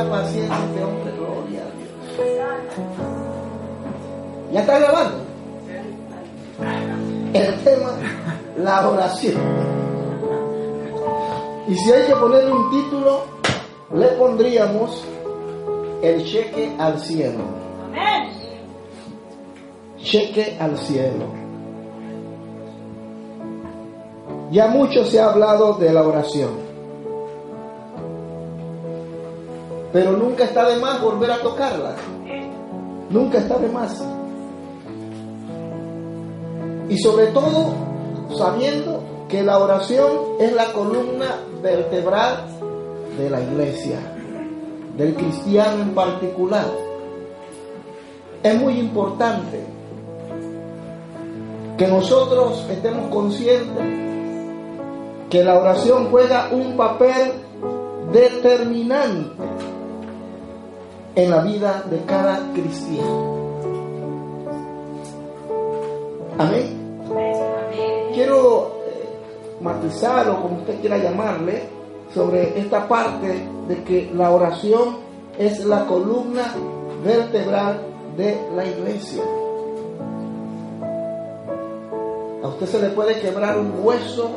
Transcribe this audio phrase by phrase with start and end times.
[0.00, 1.90] una paciencia este hombre, gloria a Dios.
[4.52, 5.18] ¿Ya está grabando?
[7.32, 7.90] El tema,
[8.58, 9.36] la oración.
[11.68, 13.22] Y si hay que ponerle un título,
[13.94, 15.04] le pondríamos
[16.02, 17.40] el cheque al cielo.
[19.98, 21.26] Cheque al cielo.
[24.50, 26.67] Ya mucho se ha hablado de la oración.
[29.92, 31.94] Pero nunca está de más volver a tocarla.
[33.10, 34.04] Nunca está de más.
[36.88, 37.74] Y sobre todo
[38.36, 40.08] sabiendo que la oración
[40.40, 42.46] es la columna vertebral
[43.18, 43.98] de la iglesia,
[44.96, 46.66] del cristiano en particular.
[48.42, 49.64] Es muy importante
[51.76, 54.08] que nosotros estemos conscientes
[55.30, 57.32] que la oración juega un papel
[58.12, 59.30] determinante
[61.18, 63.34] en la vida de cada cristiano.
[66.38, 66.78] Amén.
[68.14, 69.08] Quiero eh,
[69.60, 71.64] matizar o como usted quiera llamarle
[72.14, 74.98] sobre esta parte de que la oración
[75.36, 76.54] es la columna
[77.04, 77.80] vertebral
[78.16, 79.24] de la iglesia.
[82.44, 84.30] A usted se le puede quebrar un hueso,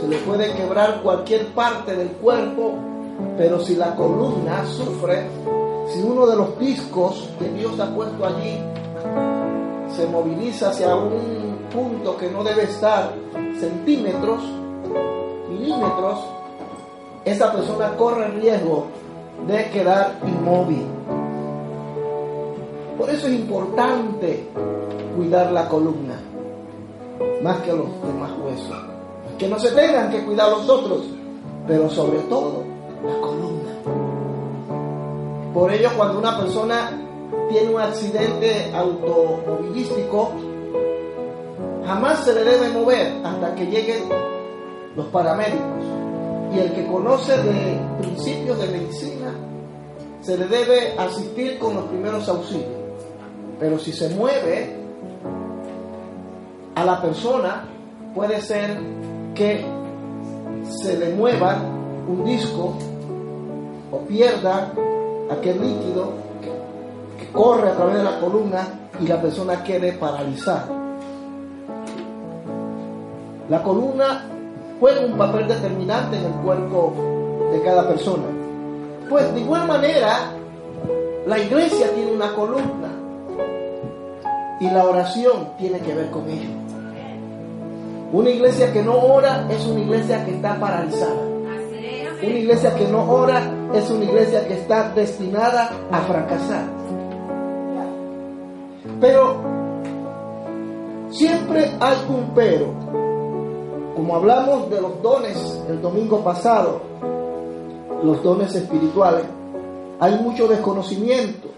[0.00, 2.89] se le puede quebrar cualquier parte del cuerpo,
[3.36, 5.26] pero si la columna sufre,
[5.88, 8.58] si uno de los discos que Dios ha puesto allí
[9.96, 13.12] se moviliza hacia un punto que no debe estar
[13.58, 14.42] centímetros,
[15.48, 16.18] milímetros,
[17.24, 18.86] esa persona corre el riesgo
[19.46, 20.86] de quedar inmóvil.
[22.98, 24.48] Por eso es importante
[25.16, 26.20] cuidar la columna,
[27.42, 28.76] más que los demás huesos.
[29.38, 31.06] Que no se tengan que cuidar los otros,
[31.66, 32.62] pero sobre todo
[33.04, 33.70] la columna.
[35.54, 36.90] Por ello, cuando una persona
[37.48, 40.30] tiene un accidente automovilístico,
[41.86, 44.04] jamás se le debe mover hasta que lleguen
[44.96, 45.84] los paramédicos.
[46.54, 49.32] Y el que conoce de principios de medicina,
[50.20, 52.68] se le debe asistir con los primeros auxilios.
[53.58, 54.76] Pero si se mueve
[56.74, 57.64] a la persona,
[58.14, 58.78] puede ser
[59.34, 59.64] que
[60.64, 61.58] se le mueva
[62.08, 62.74] un disco
[63.90, 64.72] o pierda
[65.30, 66.12] aquel líquido
[67.18, 68.68] que corre a través de la columna
[69.00, 70.66] y la persona quede paralizada.
[73.48, 74.24] La columna
[74.78, 76.92] juega un papel determinante en el cuerpo
[77.52, 78.24] de cada persona.
[79.08, 80.30] Pues de igual manera,
[81.26, 82.88] la iglesia tiene una columna
[84.60, 86.50] y la oración tiene que ver con ello.
[88.12, 91.30] Una iglesia que no ora es una iglesia que está paralizada.
[92.22, 93.42] Una iglesia que no ora
[93.74, 96.64] es una iglesia que está destinada a fracasar.
[99.00, 99.36] Pero
[101.10, 102.66] siempre hay un pero.
[103.96, 106.82] Como hablamos de los dones el domingo pasado,
[108.02, 109.24] los dones espirituales,
[109.98, 111.48] hay mucho desconocimiento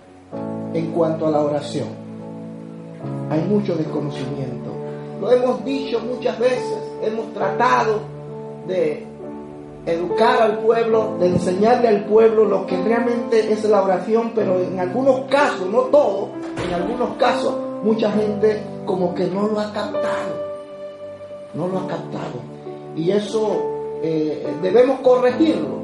[0.74, 1.88] en cuanto a la oración.
[3.30, 4.70] Hay mucho desconocimiento.
[5.20, 8.00] Lo hemos dicho muchas veces, hemos tratado
[8.66, 9.11] de
[9.86, 14.78] educar al pueblo, de enseñarle al pueblo lo que realmente es la oración, pero en
[14.78, 16.28] algunos casos, no todo,
[16.64, 20.34] en algunos casos mucha gente como que no lo ha captado,
[21.54, 22.40] no lo ha captado.
[22.94, 23.60] Y eso
[24.02, 25.80] eh, debemos corregirlo,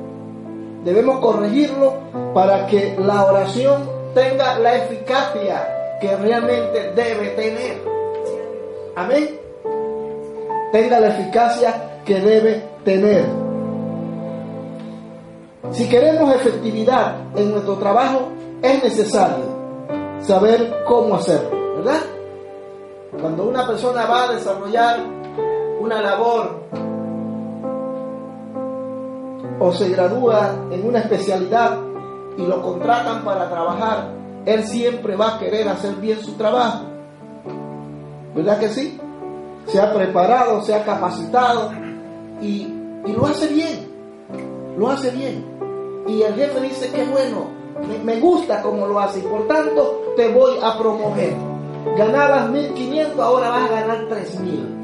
[0.84, 1.94] debemos corregirlo
[2.34, 3.82] para que la oración
[4.14, 7.82] tenga la eficacia que realmente debe tener.
[8.94, 9.40] Amén.
[10.70, 13.47] Tenga la eficacia que debe tener.
[15.70, 18.28] Si queremos efectividad en nuestro trabajo,
[18.62, 19.44] es necesario
[20.20, 22.00] saber cómo hacerlo, ¿verdad?
[23.20, 25.00] Cuando una persona va a desarrollar
[25.80, 26.60] una labor
[29.60, 31.78] o se gradúa en una especialidad
[32.36, 34.10] y lo contratan para trabajar,
[34.46, 36.84] él siempre va a querer hacer bien su trabajo.
[38.34, 38.98] ¿Verdad que sí?
[39.66, 41.70] Se ha preparado, se ha capacitado
[42.40, 42.72] y,
[43.04, 43.88] y lo hace bien.
[44.78, 45.44] Lo hace bien.
[46.08, 47.48] Y el jefe dice que bueno,
[48.02, 51.34] me, gusta como lo hace y por tanto te voy a promover.
[51.96, 54.74] Ganabas 1500, ahora vas a ganar 3000.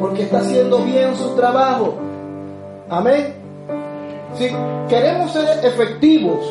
[0.00, 1.94] Porque está haciendo bien su trabajo.
[2.88, 3.34] Amén.
[4.36, 4.48] Si
[4.88, 6.46] queremos ser efectivos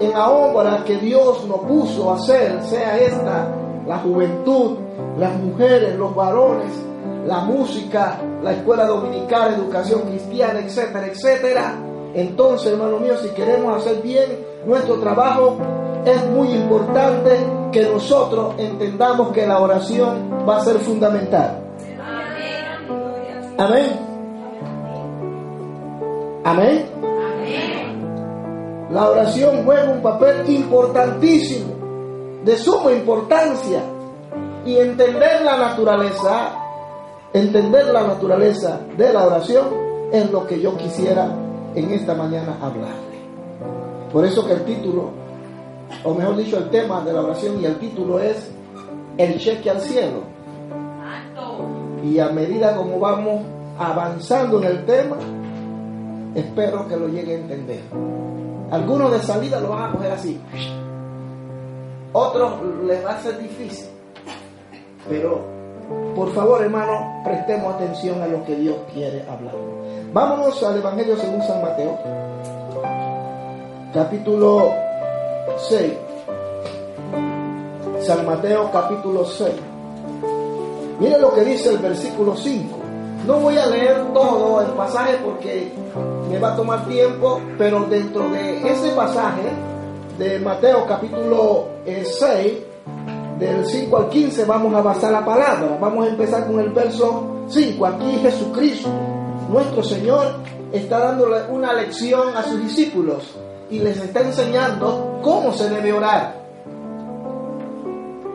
[0.00, 3.48] en la obra que Dios nos puso a hacer, sea esta
[3.86, 4.76] la juventud,
[5.18, 6.72] las mujeres, los varones,
[7.26, 11.74] la música, la escuela dominical, educación cristiana, etcétera, etcétera.
[12.14, 14.24] Entonces, hermano mío, si queremos hacer bien
[14.64, 15.58] nuestro trabajo,
[16.04, 17.30] es muy importante
[17.72, 21.62] que nosotros entendamos que la oración va a ser fundamental.
[23.58, 24.06] Amén.
[26.44, 26.86] Amén.
[28.90, 31.74] La oración juega un papel importantísimo,
[32.46, 33.82] de suma importancia.
[34.64, 36.54] Y entender la naturaleza,
[37.32, 39.66] entender la naturaleza de la oración
[40.12, 41.28] es lo que yo quisiera
[41.74, 43.16] en esta mañana hablarle.
[44.12, 45.10] Por eso que el título,
[46.04, 48.50] o mejor dicho, el tema de la oración y el título es
[49.18, 50.22] El cheque al cielo.
[52.02, 53.42] Y a medida como vamos
[53.78, 55.16] avanzando en el tema,
[56.34, 57.82] espero que lo llegue a entender.
[58.70, 60.40] Algunos de salida lo van a coger así.
[62.18, 62.54] Otros
[62.86, 63.88] les va a ser difícil.
[65.06, 65.44] Pero,
[66.14, 69.54] por favor, hermano, prestemos atención a lo que Dios quiere hablar.
[70.14, 71.98] Vámonos al Evangelio según San Mateo,
[73.92, 74.72] capítulo
[75.68, 75.92] 6.
[78.00, 79.52] San Mateo, capítulo 6.
[80.98, 82.78] Mire lo que dice el versículo 5.
[83.26, 85.70] No voy a leer todo el pasaje porque
[86.30, 89.75] me va a tomar tiempo, pero dentro de ese pasaje
[90.18, 92.66] de Mateo capítulo 6, eh,
[93.38, 95.76] del 5 al 15, vamos a basar la palabra.
[95.78, 97.86] Vamos a empezar con el verso 5.
[97.86, 98.88] Aquí Jesucristo,
[99.50, 100.36] nuestro Señor,
[100.72, 103.36] está dándole una lección a sus discípulos
[103.70, 106.34] y les está enseñando cómo se debe orar.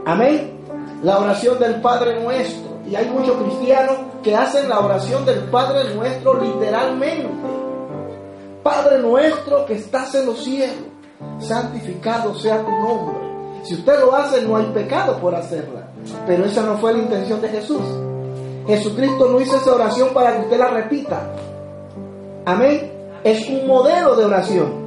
[0.05, 0.59] Amén.
[1.03, 2.71] La oración del Padre nuestro.
[2.87, 7.29] Y hay muchos cristianos que hacen la oración del Padre nuestro literalmente.
[8.61, 10.90] Padre nuestro que estás en los cielos,
[11.39, 13.17] santificado sea tu nombre.
[13.63, 15.87] Si usted lo hace, no hay pecado por hacerla.
[16.25, 17.81] Pero esa no fue la intención de Jesús.
[18.67, 21.31] Jesucristo no hizo esa oración para que usted la repita.
[22.45, 22.91] Amén.
[23.23, 24.81] Es un modelo de oración.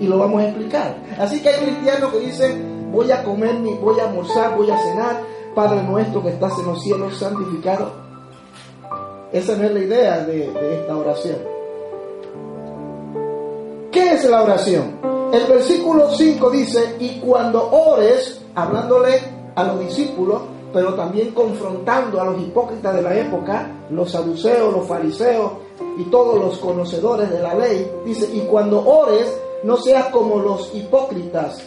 [0.00, 0.96] Y lo vamos a explicar.
[1.18, 5.20] Así que hay cristianos que dicen, voy a comer, voy a almorzar, voy a cenar,
[5.54, 7.92] Padre nuestro que estás en los cielos, santificado.
[9.32, 11.36] Esa no es la idea de, esta oración.
[13.90, 14.98] ¿Qué es la oración?
[15.32, 19.18] El versículo 5 dice, y cuando ores, hablándole
[19.54, 20.42] a los discípulos,
[20.74, 25.52] pero también confrontando a los hipócritas de la época, los saduceos, los fariseos
[25.98, 29.34] y todos los conocedores de la ley, dice, y cuando ores,
[29.64, 31.62] no seas como los hipócritas,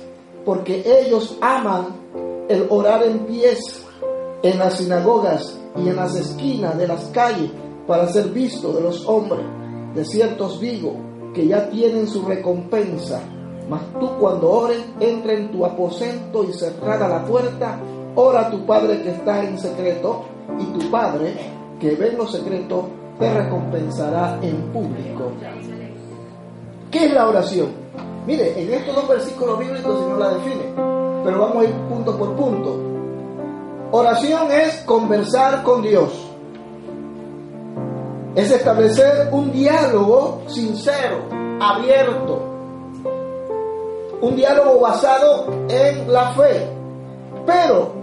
[0.46, 1.88] porque ellos aman
[2.48, 3.84] el orar en pies
[4.44, 7.50] en las sinagogas y en las esquinas de las calles
[7.88, 9.44] para ser visto de los hombres.
[9.96, 10.94] De ciertos digo
[11.34, 13.24] que ya tienen su recompensa.
[13.70, 17.80] Mas tú cuando ores, entra en tu aposento y cerrada la puerta,
[18.16, 20.26] ora a tu Padre que está en secreto,
[20.60, 21.36] y tu Padre
[21.80, 22.88] que ve en lo secreto
[23.20, 25.32] te recompensará en público.
[26.92, 27.70] ¿Qué es la oración?
[28.26, 30.96] Mire, en estos dos versículos bíblicos el Señor la define
[31.26, 32.80] pero vamos a ir punto por punto.
[33.92, 36.12] Oración es conversar con Dios.
[38.36, 41.26] Es establecer un diálogo sincero,
[41.60, 42.55] abierto.
[44.22, 46.68] Un diálogo basado en la fe.
[47.46, 47.94] Pero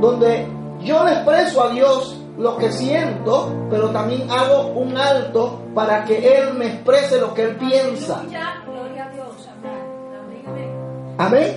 [0.00, 0.46] donde
[0.80, 6.38] yo le expreso a Dios lo que siento, pero también hago un alto para que
[6.38, 8.22] Él me exprese lo que Él piensa.
[11.18, 11.56] Amén.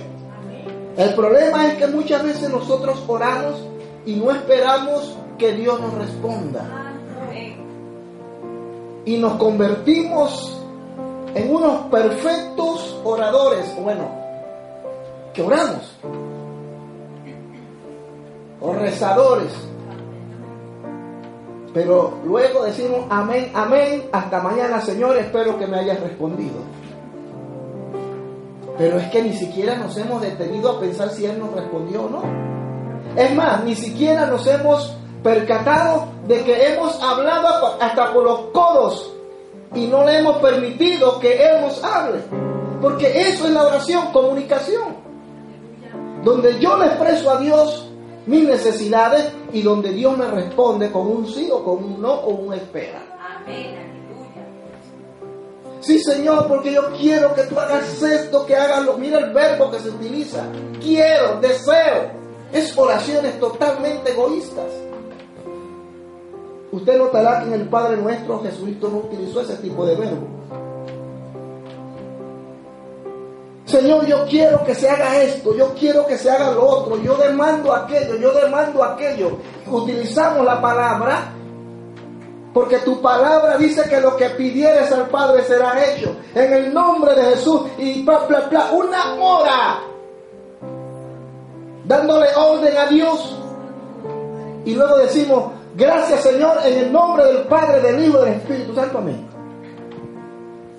[0.96, 3.66] El problema es que muchas veces nosotros oramos
[4.06, 6.64] y no esperamos que Dios nos responda.
[9.04, 10.62] Y nos convertimos
[11.36, 14.08] en unos perfectos oradores, bueno,
[15.34, 15.98] que oramos,
[18.58, 19.52] o rezadores.
[21.74, 26.56] Pero luego decimos amén, amén, hasta mañana Señor, espero que me hayas respondido.
[28.78, 32.08] Pero es que ni siquiera nos hemos detenido a pensar si Él nos respondió o
[32.08, 32.22] no.
[33.14, 39.15] Es más, ni siquiera nos hemos percatado de que hemos hablado hasta por los codos
[39.74, 42.20] y no le hemos permitido que Él nos hable.
[42.80, 44.96] Porque eso es la oración, comunicación.
[46.22, 47.90] Donde yo le expreso a Dios
[48.26, 52.30] mis necesidades y donde Dios me responde con un sí o con un no o
[52.30, 53.02] un espera.
[53.44, 53.86] Amén.
[55.80, 58.98] Sí, Señor, porque yo quiero que tú hagas esto, que hagas lo.
[58.98, 60.44] Mira el verbo que se utiliza.
[60.80, 62.10] Quiero, deseo.
[62.52, 64.66] Es oraciones totalmente egoístas.
[66.72, 70.26] Usted notará que en el Padre Nuestro Jesucristo no utilizó ese tipo de verbo.
[73.64, 77.16] Señor, yo quiero que se haga esto, yo quiero que se haga lo otro, yo
[77.16, 79.38] demando aquello, yo demando aquello.
[79.66, 81.32] utilizamos la palabra
[82.56, 86.16] porque tu palabra dice que lo que pidieres al Padre será hecho.
[86.34, 87.60] En el nombre de Jesús.
[87.76, 88.70] Y bla, bla.
[88.72, 89.80] Una hora.
[91.84, 93.38] Dándole orden a Dios.
[94.64, 98.98] Y luego decimos, gracias Señor, en el nombre del Padre, del Hijo del Espíritu Santo.
[98.98, 99.26] Amén.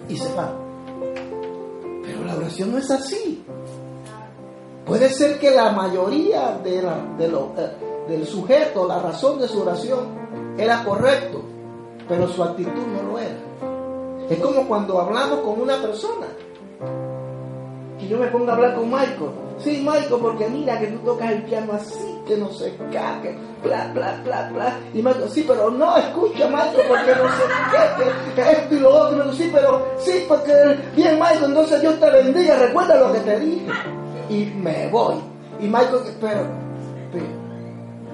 [0.09, 0.51] Y se va.
[2.03, 3.43] Pero la oración no es así.
[4.85, 6.81] Puede ser que la mayoría eh,
[8.07, 11.43] del sujeto, la razón de su oración era correcto
[12.07, 13.37] pero su actitud no lo era.
[14.29, 16.27] Es como cuando hablamos con una persona.
[17.99, 19.31] Que yo me pongo a hablar con Michael.
[19.57, 23.91] Sí, Michael, porque mira que tú tocas el piano así, que no se cae, bla,
[23.93, 24.79] bla, bla, bla.
[24.93, 28.89] Y Michael, sí, pero no, escucha, Michael, porque no sé qué, que, esto y lo
[28.89, 29.33] otro.
[29.33, 30.53] sí, pero sí, porque
[30.95, 33.71] bien, Michael, entonces Dios te bendiga, recuerda lo que te dije.
[34.29, 35.15] Y me voy.
[35.59, 36.41] Y Michael, pero,
[37.11, 37.25] pero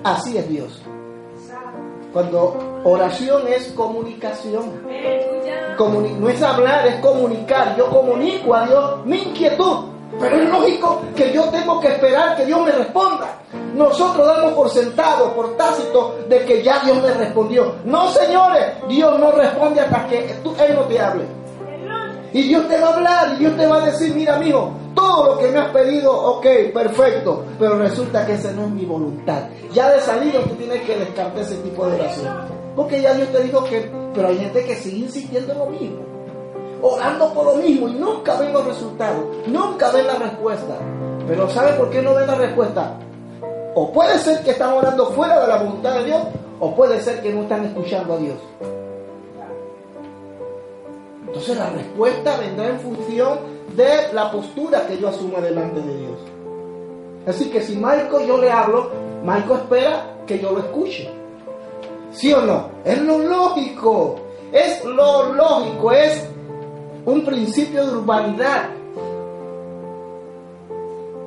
[0.03, 0.82] así es Dios.
[2.13, 4.84] Cuando oración es comunicación.
[6.20, 7.75] no es hablar, es comunicar.
[7.75, 9.92] Yo comunico a Dios mi inquietud.
[10.20, 13.39] Pero es lógico que yo tengo que esperar que Dios me responda.
[13.75, 17.75] Nosotros damos por sentado, por tácito, de que ya Dios me respondió.
[17.86, 21.25] No, señores, Dios no responde hasta que Él no te hable.
[22.34, 25.36] Y Dios te va a hablar y Dios te va a decir, mira, amigo, todo
[25.36, 29.43] lo que me has pedido, ok, perfecto, pero resulta que esa no es mi voluntad.
[29.72, 32.63] Ya de salido tú tienes que descartar ese tipo de oración.
[32.75, 36.00] Porque ya Dios te dijo que, pero hay gente que sigue insistiendo en lo mismo,
[36.83, 40.75] orando por lo mismo y nunca ven los resultados, nunca ven la respuesta.
[41.27, 42.97] Pero ¿sabe por qué no ven la respuesta?
[43.73, 46.21] O puede ser que están orando fuera de la voluntad de Dios,
[46.59, 48.37] o puede ser que no están escuchando a Dios.
[51.25, 53.39] Entonces la respuesta vendrá en función
[53.75, 56.19] de la postura que yo asuma delante de Dios.
[57.25, 58.91] Así que si Marco yo le hablo,
[59.23, 61.09] Marco espera que yo lo escuche.
[62.11, 62.69] ¿Sí o no?
[62.83, 64.15] Es lo lógico.
[64.51, 65.91] Es lo lógico.
[65.91, 66.27] Es
[67.05, 68.69] un principio de urbanidad.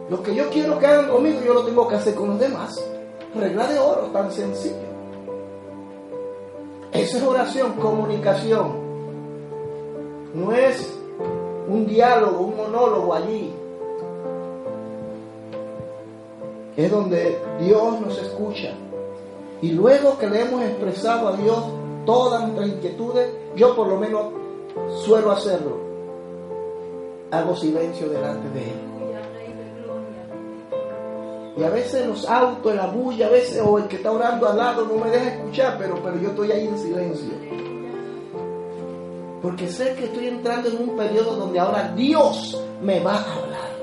[0.09, 2.83] Lo que yo quiero que hagan conmigo, yo lo tengo que hacer con los demás.
[3.35, 4.77] Regla de oro, tan sencillo.
[6.93, 8.87] Esa es oración, comunicación.
[10.35, 10.99] No es
[11.69, 13.53] un diálogo, un monólogo allí.
[16.77, 18.75] Es donde Dios nos escucha.
[19.61, 21.59] Y luego que le hemos expresado a Dios
[22.05, 24.27] todas nuestras inquietudes, yo por lo menos
[25.05, 25.79] suelo hacerlo.
[27.31, 28.97] Hago silencio delante de Él.
[31.59, 34.59] Y a veces los autos, la bulla, a veces, o el que está orando al
[34.59, 37.33] lado no me deja escuchar, pero, pero yo estoy ahí en silencio.
[39.41, 43.77] Porque sé que estoy entrando en un periodo donde ahora Dios me va a hablar.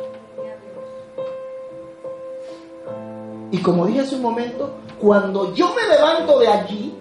[3.49, 6.95] Y como dije hace un momento, cuando yo me levanto de allí,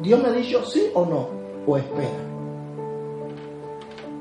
[0.00, 1.28] Dios me ha dicho sí o no,
[1.66, 2.29] o espera.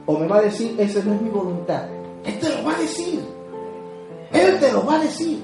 [0.10, 1.84] O me va a decir, esa no es mi voluntad.
[2.26, 3.24] Él te lo va a decir.
[4.34, 5.44] Él te lo va a decir.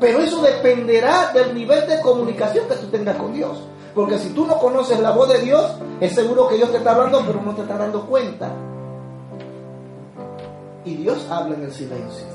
[0.00, 3.62] Pero eso dependerá del nivel de comunicación que tú tengas con Dios.
[3.94, 6.92] Porque si tú no conoces la voz de Dios, es seguro que Dios te está
[6.92, 8.50] hablando, pero no te está dando cuenta.
[10.86, 12.26] Y Dios habla en el silencio.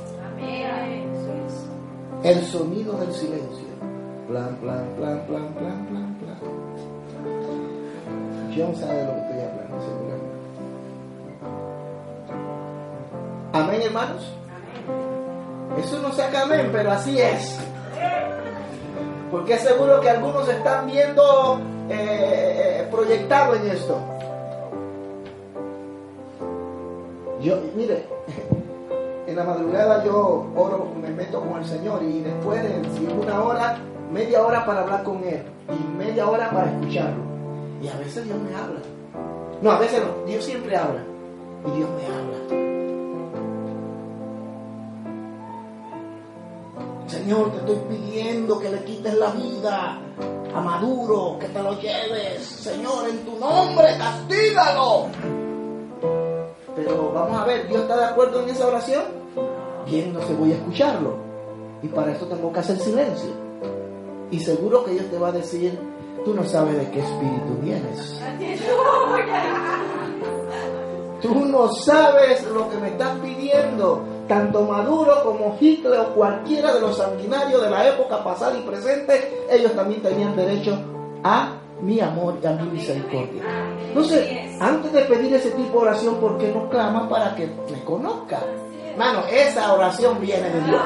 [2.21, 3.65] El sonido del silencio.
[4.27, 6.37] Plan, plan, plan, plan, plan, plan, plan.
[8.53, 9.24] Dios sabe lo
[13.55, 14.21] Amén, hermanos.
[15.79, 17.57] Eso no saca amén, pero así es.
[19.31, 23.97] Porque seguro que algunos están viendo eh, eh, proyectado en esto.
[27.41, 28.05] Yo, mire,
[29.27, 33.77] en la madrugada yo oro, me meto con el Señor y después de una hora,
[34.11, 37.23] media hora para hablar con Él y media hora para escucharlo.
[37.81, 38.81] Y a veces Dios me habla.
[39.61, 41.03] No, a veces no, Dios siempre habla.
[41.65, 42.74] Y Dios me habla.
[47.25, 49.99] Señor, te estoy pidiendo que le quites la vida
[50.53, 52.43] a Maduro, que te lo lleves.
[52.43, 55.07] Señor, en tu nombre, castígalo.
[56.75, 59.05] Pero vamos a ver, ¿Dios está de acuerdo en esa oración?
[59.87, 61.17] Bien, no se voy a escucharlo.
[61.81, 63.31] Y para eso tengo que hacer silencio.
[64.29, 65.79] Y seguro que Dios te va a decir,
[66.23, 68.21] tú no sabes de qué espíritu vienes.
[71.23, 76.81] Tú no sabes lo que me estás pidiendo tanto Maduro como Hitler o cualquiera de
[76.81, 80.77] los sanguinarios de la época pasada y presente, ellos también tenían derecho
[81.23, 83.43] a mi amor y a mi misericordia.
[83.87, 87.83] Entonces, antes de pedir ese tipo de oración, ¿por qué no clamas para que me
[87.83, 88.39] conozca?
[88.97, 90.81] Mano, esa oración viene de Dios.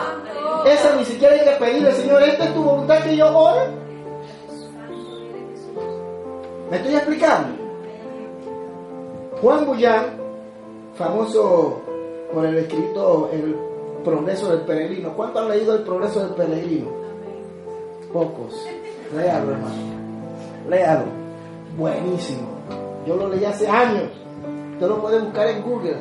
[0.65, 3.61] Esa ni siquiera hay que pedirle, Señor, ¿esta es tu voluntad que yo ore?
[6.69, 7.47] ¿Me estoy explicando?
[9.41, 10.05] Juan Bullán,
[10.95, 11.81] famoso
[12.33, 13.55] por el escrito El
[14.03, 15.13] progreso del peregrino.
[15.15, 16.89] ¿Cuántos han leído El progreso del peregrino?
[18.13, 18.65] Pocos.
[19.15, 19.75] Léalo, hermano.
[20.69, 21.05] Léalo.
[21.77, 22.47] Buenísimo.
[23.05, 24.09] Yo lo leí hace años.
[24.73, 25.97] Usted lo puede buscar en Google.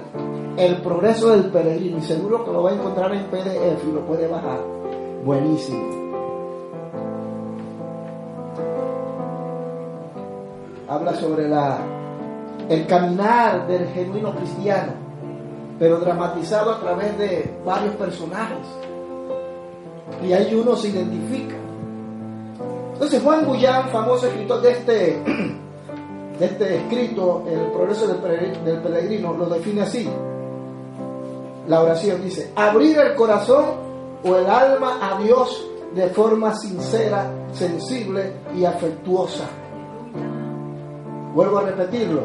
[0.56, 1.98] El progreso del peregrino.
[1.98, 4.60] Y seguro que lo va a encontrar en PDF y lo puede bajar.
[5.24, 5.98] Buenísimo.
[10.88, 11.78] Habla sobre la,
[12.68, 14.92] el caminar del genuino cristiano,
[15.78, 18.66] pero dramatizado a través de varios personajes.
[20.22, 21.54] Y ahí uno se identifica.
[22.94, 25.22] Entonces Juan Bullán, famoso escritor de este,
[26.38, 30.08] de este escrito, El progreso del peregrino, lo define así.
[31.68, 33.66] La oración dice, abrir el corazón
[34.24, 39.44] o el alma a Dios de forma sincera, sensible y afectuosa.
[41.34, 42.22] Vuelvo a repetirlo.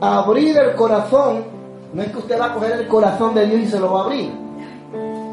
[0.00, 1.57] Abrir el corazón
[1.92, 4.00] no es que usted va a coger el corazón de Dios y se lo va
[4.00, 4.30] a abrir.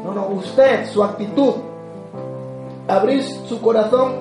[0.04, 1.54] No, no, usted, su actitud.
[2.88, 4.14] Abrir su corazón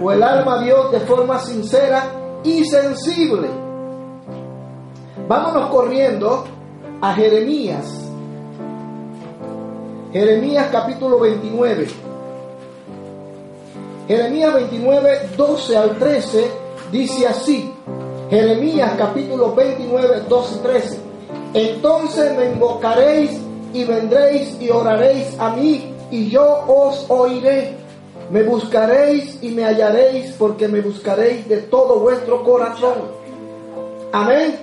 [0.00, 2.04] o el alma a Dios de forma sincera
[2.44, 3.48] y sensible.
[5.28, 6.44] Vámonos corriendo
[7.00, 8.10] a Jeremías.
[10.12, 11.88] Jeremías capítulo 29.
[14.08, 16.50] Jeremías 29, 12 al 13
[16.90, 17.72] dice así.
[18.30, 21.11] Jeremías capítulo 29, 12 y 13.
[21.54, 23.38] Entonces me invocaréis
[23.74, 27.76] y vendréis y oraréis a mí y yo os oiré.
[28.30, 32.94] Me buscaréis y me hallaréis porque me buscaréis de todo vuestro corazón.
[34.12, 34.58] Amén.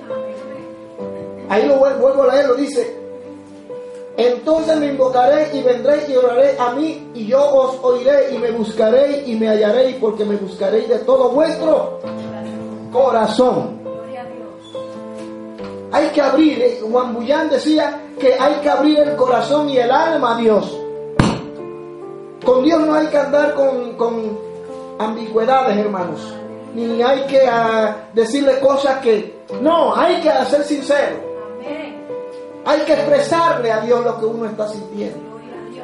[1.50, 3.00] Ahí lo vuelvo a leer, lo dice.
[4.18, 8.52] Entonces me invocaré y vendré y oraré a mí y yo os oiré y me
[8.52, 12.00] buscaré y me hallaréis porque me buscaréis de todo vuestro
[12.92, 13.79] corazón.
[15.92, 19.90] Hay que abrir, eh, Juan Bullán decía que hay que abrir el corazón y el
[19.90, 20.78] alma a Dios.
[22.46, 24.38] Con Dios no hay que andar con,
[25.00, 26.20] ambigüedades, hermanos.
[26.76, 29.40] Ni hay que ah, decirle cosas que...
[29.62, 31.18] No, hay que ser sincero.
[32.66, 35.18] Hay que expresarle a Dios lo que uno está sintiendo.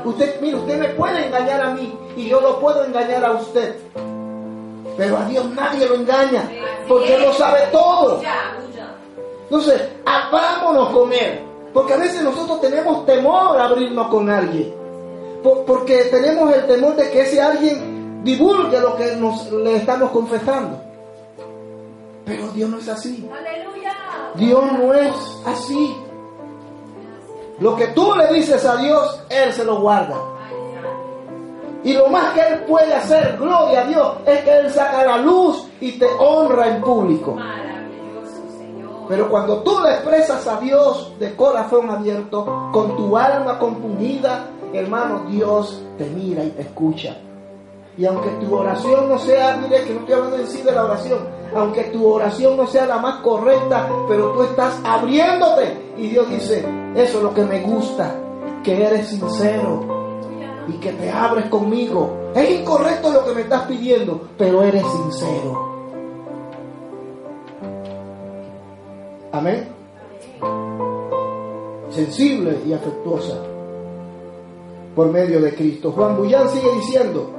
[0.03, 3.75] Usted, usted me puede engañar a mí y yo lo puedo engañar a usted.
[4.95, 6.49] Pero a Dios nadie lo engaña,
[6.87, 8.21] porque Él lo sabe todo.
[9.45, 11.41] Entonces, abrámonos con Él.
[11.73, 14.85] Porque a veces nosotros tenemos temor a abrirnos con alguien
[15.65, 20.81] porque tenemos el temor de que ese alguien divulgue lo que nos, le estamos confesando.
[22.25, 23.29] Pero Dios no es así.
[24.35, 25.13] Dios no es
[25.45, 25.95] así.
[27.59, 30.17] Lo que tú le dices a Dios, Él se lo guarda.
[31.83, 35.17] Y lo más que Él puede hacer, gloria a Dios, es que Él saca la
[35.17, 37.37] luz y te honra en público.
[39.07, 45.25] Pero cuando tú le expresas a Dios de corazón abierto, con tu alma compungida, hermano,
[45.29, 47.17] Dios te mira y te escucha.
[47.97, 50.85] Y aunque tu oración no sea, mire que no estoy hablando en sí de la
[50.85, 51.19] oración,
[51.55, 55.93] aunque tu oración no sea la más correcta, pero tú estás abriéndote.
[55.97, 56.65] Y Dios dice,
[56.95, 58.13] eso es lo que me gusta,
[58.63, 59.81] que eres sincero
[60.67, 62.31] y que te abres conmigo.
[62.35, 65.74] Es incorrecto lo que me estás pidiendo, pero eres sincero.
[69.35, 69.67] Amén.
[71.89, 73.35] Sensible y afectuosa
[74.95, 75.91] por medio de Cristo.
[75.91, 77.31] Juan Bullán sigue diciendo,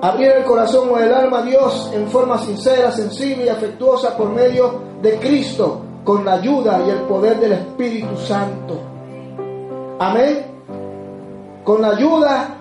[0.00, 4.30] abrir el corazón o el alma a Dios en forma sincera, sensible y afectuosa por
[4.30, 8.78] medio de Cristo, con la ayuda y el poder del Espíritu Santo.
[9.98, 10.46] Amén.
[11.64, 12.56] Con la ayuda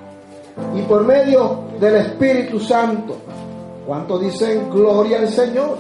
[0.76, 3.16] y por medio del Espíritu Santo.
[3.88, 5.78] ¿Cuánto dicen gloria al Señor?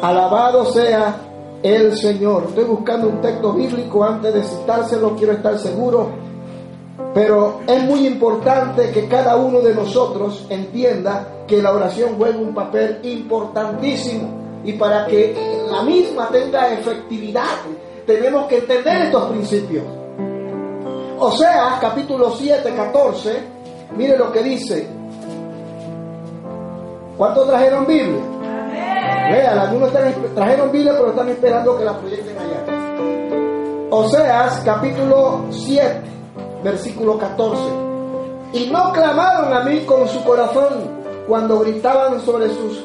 [0.00, 1.16] Alabado sea
[1.60, 2.44] el Señor.
[2.48, 6.10] Estoy buscando un texto bíblico antes de citárselo, quiero estar seguro.
[7.12, 12.54] Pero es muy importante que cada uno de nosotros entienda que la oración juega un
[12.54, 14.60] papel importantísimo.
[14.62, 17.56] Y para que la misma tenga efectividad,
[18.06, 19.84] tenemos que entender estos principios.
[21.18, 23.36] O sea, capítulo 7, 14,
[23.96, 24.86] mire lo que dice.
[27.16, 28.37] ¿Cuántos trajeron Biblia?
[29.30, 29.92] Vean, algunos
[30.34, 33.88] trajeron Biblia, pero están esperando que la proyecten allá.
[33.90, 36.00] Oseas, capítulo 7,
[36.64, 37.60] versículo 14.
[38.54, 42.84] Y no clamaron a mí con su corazón cuando gritaban sobre sus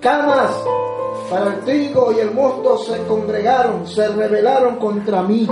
[0.00, 0.50] camas
[1.28, 5.48] para el trigo y el mosto se congregaron, se rebelaron contra mí.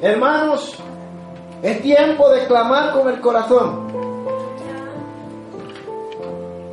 [0.00, 0.74] Hermanos,
[1.62, 3.91] es tiempo de clamar con el corazón.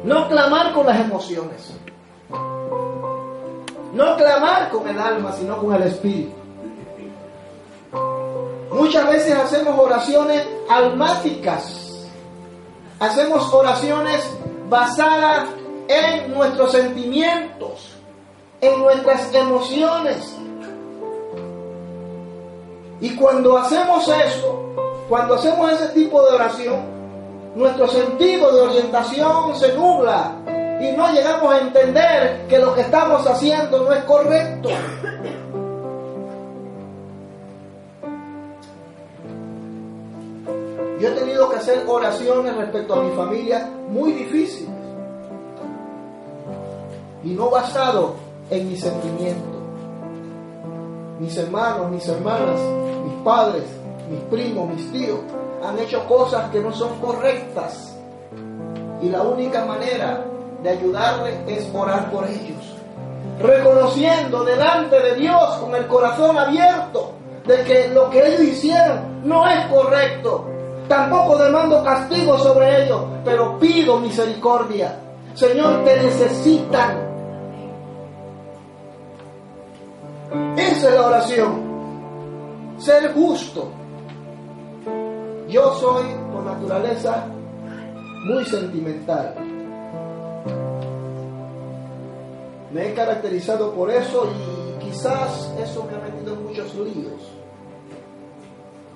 [0.03, 1.73] No clamar con las emociones.
[3.93, 6.33] No clamar con el alma, sino con el espíritu.
[8.71, 12.07] Muchas veces hacemos oraciones almáticas.
[12.99, 14.21] Hacemos oraciones
[14.69, 15.47] basadas
[15.87, 17.95] en nuestros sentimientos,
[18.61, 20.35] en nuestras emociones.
[23.01, 24.65] Y cuando hacemos eso,
[25.07, 26.98] cuando hacemos ese tipo de oración,
[27.55, 30.33] nuestro sentido de orientación se nubla
[30.79, 34.69] y no llegamos a entender que lo que estamos haciendo no es correcto.
[40.99, 44.69] Yo he tenido que hacer oraciones respecto a mi familia muy difíciles
[47.23, 48.15] y no basado
[48.49, 49.59] en mis sentimientos.
[51.19, 52.59] Mis hermanos, mis hermanas,
[53.05, 53.63] mis padres,
[54.09, 55.19] mis primos, mis tíos
[55.63, 57.95] han hecho cosas que no son correctas.
[59.01, 60.25] Y la única manera
[60.63, 62.75] de ayudarles es orar por ellos.
[63.39, 67.13] Reconociendo delante de Dios con el corazón abierto
[67.45, 70.45] de que lo que ellos hicieron no es correcto.
[70.87, 74.99] Tampoco demando castigo sobre ellos, pero pido misericordia.
[75.35, 77.09] Señor, te necesitan.
[80.57, 81.69] Esa es la oración.
[82.77, 83.78] Ser justo.
[85.49, 87.25] Yo soy por naturaleza
[88.25, 89.33] muy sentimental.
[92.71, 97.31] Me he caracterizado por eso y quizás eso me ha metido en muchos líos.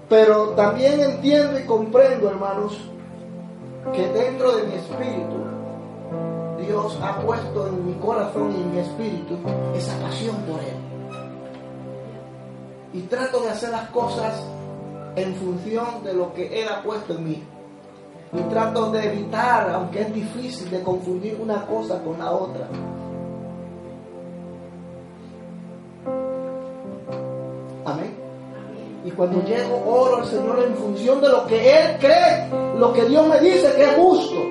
[0.08, 2.78] Pero también entiendo y comprendo, hermanos,
[3.92, 5.38] que dentro de mi espíritu
[6.60, 9.38] Dios ha puesto en mi corazón y en mi espíritu
[9.76, 10.94] esa pasión por Él
[12.94, 14.44] y trato de hacer las cosas
[15.16, 17.44] en función de lo que Él ha puesto en mí.
[18.34, 22.68] Y trato de evitar, aunque es difícil, de confundir una cosa con la otra.
[27.86, 28.16] Amén.
[29.06, 32.50] Y cuando llego, oro al Señor en función de lo que Él cree,
[32.80, 34.42] lo que Dios me dice que es justo.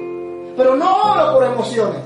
[0.57, 2.03] Pero no oro por emociones.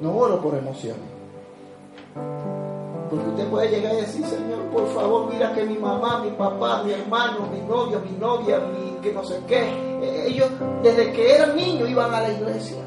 [0.00, 1.14] No oro por emociones.
[3.14, 6.82] Porque usted puede llegar y decir, Señor, por favor, mira que mi mamá, mi papá,
[6.82, 9.60] mi hermano, mi novio, mi novia, mi que no sé qué,
[10.02, 10.48] eh, ellos
[10.82, 12.78] desde que eran niños iban a la iglesia.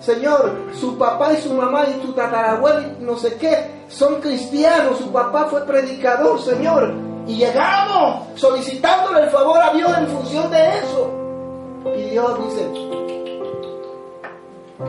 [0.00, 4.98] Señor, su papá y su mamá y su tatarabuelo y no sé qué son cristianos,
[4.98, 6.92] su papá fue predicador, Señor.
[7.26, 11.10] Y llegamos solicitándole el favor a Dios en función de eso.
[11.96, 12.68] Y Dios dice,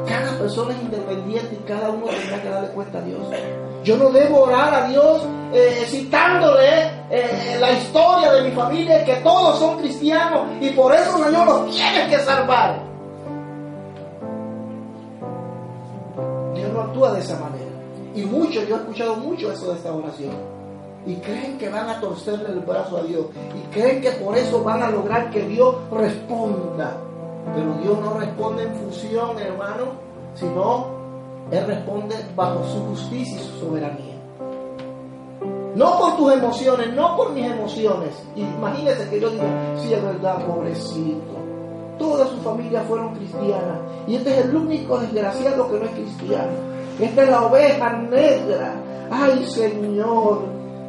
[0.08, 3.22] cada persona es independiente y cada uno tendrá que darle cuenta a Dios.
[3.84, 9.16] Yo no debo orar a Dios eh, citándole eh, la historia de mi familia, que
[9.16, 12.82] todos son cristianos y por eso, Señor, los tienes que salvar.
[16.56, 17.72] Dios no actúa de esa manera.
[18.16, 20.32] Y muchos, yo he escuchado mucho eso de esta oración.
[21.06, 23.26] Y creen que van a torcerle el brazo a Dios.
[23.58, 26.96] Y creen que por eso van a lograr que Dios responda.
[27.54, 29.86] Pero Dios no responde en función, hermano,
[30.36, 30.88] sino
[31.52, 34.14] Él responde bajo su justicia y su soberanía.
[35.76, 38.14] No por tus emociones, no por mis emociones.
[38.36, 41.34] Imagínese que yo diga, sí, es verdad, pobrecito.
[41.98, 43.80] Toda su familia fueron cristianas.
[44.08, 46.52] Y este es el único desgraciado que no es cristiano.
[47.00, 48.76] Esta es la oveja negra.
[49.10, 50.42] Ay, Señor.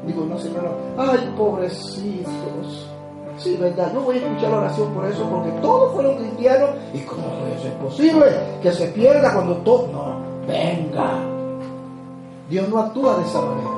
[0.07, 0.69] Digo, no, Señor.
[0.99, 2.94] Ay, pobrecitos.
[3.37, 7.01] Sí, verdad, no voy a escuchar la oración por eso, porque todos fueron cristianos y
[7.01, 7.23] cómo
[7.57, 8.27] eso es posible
[8.63, 9.89] que se pierda cuando todo...
[9.89, 10.17] No,
[10.47, 11.19] venga.
[12.49, 13.71] Dios no actúa de esa manera.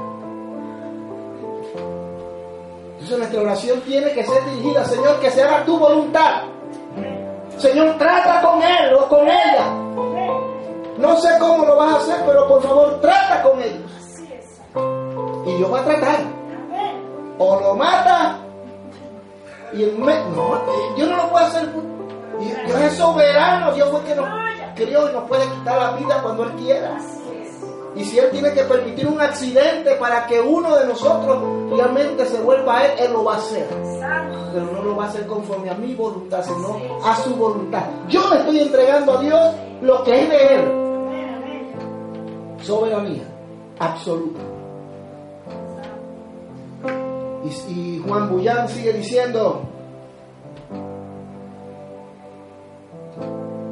[2.92, 6.42] Entonces nuestra oración tiene que ser dirigida, Señor, que se haga tu voluntad.
[7.56, 9.72] Señor, trata con él o con ella.
[10.98, 13.90] No sé cómo lo vas a hacer, pero por favor, trata con ellos.
[15.46, 16.18] Y Dios va a tratar.
[17.38, 18.45] O lo mata
[19.76, 20.62] y el no,
[20.96, 21.68] Dios no lo puede hacer.
[22.66, 24.26] Dios es soberano, Dios fue que nos
[24.74, 26.96] crió y nos puede quitar la vida cuando Él quiera.
[27.94, 31.38] Y si Él tiene que permitir un accidente para que uno de nosotros
[31.70, 33.66] realmente se vuelva a Él, Él lo va a hacer.
[34.52, 37.84] Pero no lo va a hacer conforme a mi voluntad, sino a su voluntad.
[38.08, 40.72] Yo le estoy entregando a Dios lo que es de Él.
[42.62, 43.24] Soberanía
[43.78, 44.40] absoluta.
[47.68, 49.62] Y, Juan Bullán sigue diciendo,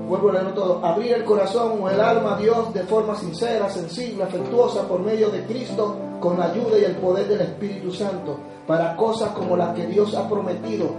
[0.09, 3.69] vuelvo a leerlo todo, abrir el corazón o el alma a Dios de forma sincera,
[3.69, 8.39] sensible, afectuosa por medio de Cristo, con la ayuda y el poder del Espíritu Santo,
[8.67, 10.91] para cosas como las que Dios ha prometido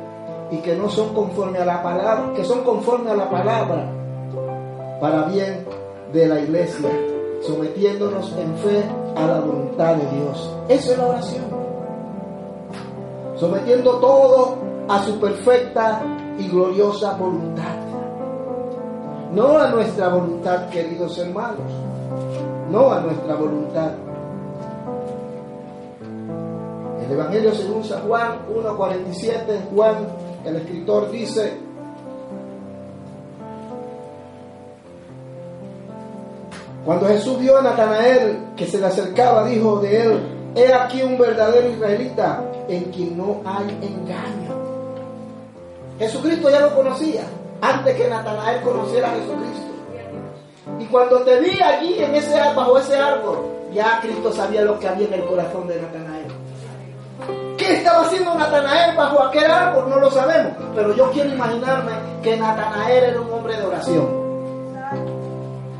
[0.51, 3.89] y que no son conforme a la palabra, que son conforme a la palabra
[4.99, 5.65] para bien
[6.13, 6.89] de la iglesia,
[7.41, 8.83] sometiéndonos en fe
[9.15, 10.51] a la voluntad de Dios.
[10.69, 11.64] Eso es la oración.
[13.35, 16.01] Sometiendo todo a su perfecta
[16.37, 17.75] y gloriosa voluntad.
[19.33, 21.71] No a nuestra voluntad, queridos hermanos.
[22.71, 23.91] No a nuestra voluntad.
[27.05, 29.95] El Evangelio según San Juan 1.47, Juan,
[30.45, 31.57] el escritor dice,
[36.83, 41.17] cuando Jesús vio a Natanael que se le acercaba, dijo de él, he aquí un
[41.17, 44.55] verdadero israelita en quien no hay engaño.
[45.99, 47.23] Jesucristo ya lo conocía
[47.61, 49.65] antes que Natanael conociera a Jesucristo.
[50.79, 53.37] Y cuando te vi allí en ese bajo ese árbol,
[53.73, 56.25] ya Cristo sabía lo que había en el corazón de Natanael.
[57.57, 59.89] ¿Qué estaba haciendo Natanael bajo aquel árbol?
[59.89, 60.53] No lo sabemos.
[60.75, 61.91] Pero yo quiero imaginarme
[62.21, 64.25] que Natanael era un hombre de oración.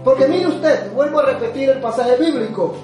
[0.03, 2.75] Porque mire usted, vuelvo a repetir el pasaje bíblico.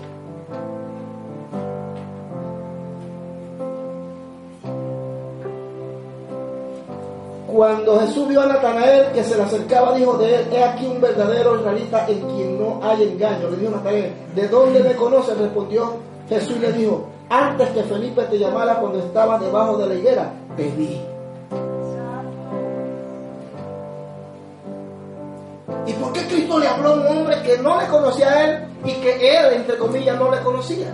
[7.52, 11.02] Cuando Jesús vio a Natanael que se le acercaba, dijo de él, he aquí un
[11.02, 13.50] verdadero israelita en quien no hay engaño.
[13.50, 15.34] Le dijo Natanael, ¿de dónde me conoce?
[15.34, 15.96] Respondió
[16.30, 20.32] Jesús y le dijo, antes que Felipe te llamara cuando estaba debajo de la higuera,
[20.56, 21.02] te vi.
[25.88, 28.64] ¿Y por qué Cristo le habló a un hombre que no le conocía a él
[28.86, 30.88] y que él, entre comillas, no le conocía?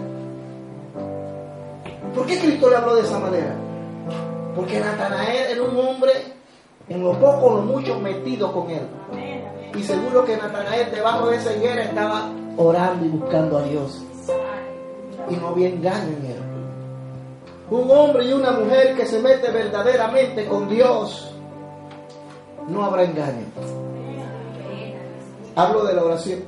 [2.15, 3.53] ¿Por qué Cristo le habló de esa manera?
[4.55, 6.36] Porque Natanael era un hombre
[6.89, 8.87] en lo poco o lo mucho metido con él.
[9.75, 14.03] Y seguro que Natanael debajo de esa higuera estaba orando y buscando a Dios.
[15.29, 16.37] Y no había engaño en él.
[17.69, 21.35] Un hombre y una mujer que se mete verdaderamente con Dios,
[22.69, 23.45] no habrá engaño.
[25.55, 26.43] Hablo de la oración.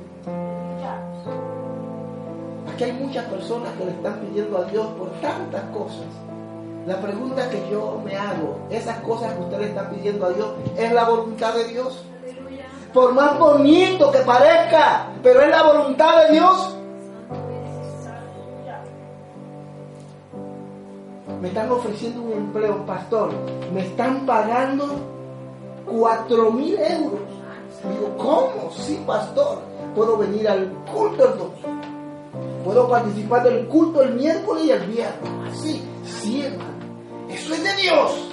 [2.72, 6.29] Aquí hay muchas personas que le están pidiendo a Dios por tantas cosas.
[6.86, 10.48] La pregunta que yo me hago, esas cosas que usted le está pidiendo a Dios,
[10.76, 12.04] ¿es la voluntad de Dios?
[12.92, 16.76] Por más bonito que parezca, pero es la voluntad de Dios.
[21.40, 23.30] Me están ofreciendo un empleo, pastor.
[23.72, 24.86] Me están pagando
[25.86, 27.20] cuatro mil euros.
[27.88, 28.70] Digo, ¿cómo?
[28.76, 29.58] Sí, pastor.
[29.94, 31.80] Puedo venir al culto el domingo.
[32.64, 35.30] Puedo participar del culto el miércoles y el viernes.
[35.50, 36.69] Así, sí, hermano.
[37.32, 38.30] Eso es de Dios.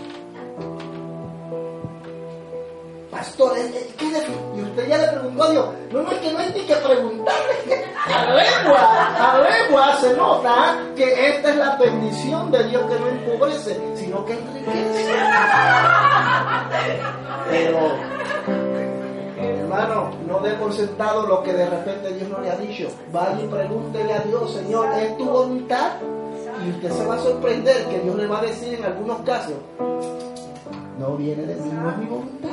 [3.11, 3.53] Pastor,
[3.97, 5.65] ¿qué Y usted ya le preguntó a Dios.
[5.91, 7.85] No, no es que no hay ni que preguntarle.
[8.07, 13.07] A lengua, a lengua se nota que esta es la bendición de Dios que no
[13.09, 15.13] empobrece, sino que enriquece.
[17.49, 17.97] Pero
[19.37, 22.87] hermano, no dé por sentado lo que de repente Dios no le ha dicho.
[23.11, 25.91] Vaya y pregúntele a Dios, Señor, ¿es tu voluntad?
[26.65, 29.55] Y usted se va a sorprender que Dios le va a decir en algunos casos,
[30.99, 32.49] no viene de mí, no es mi voluntad.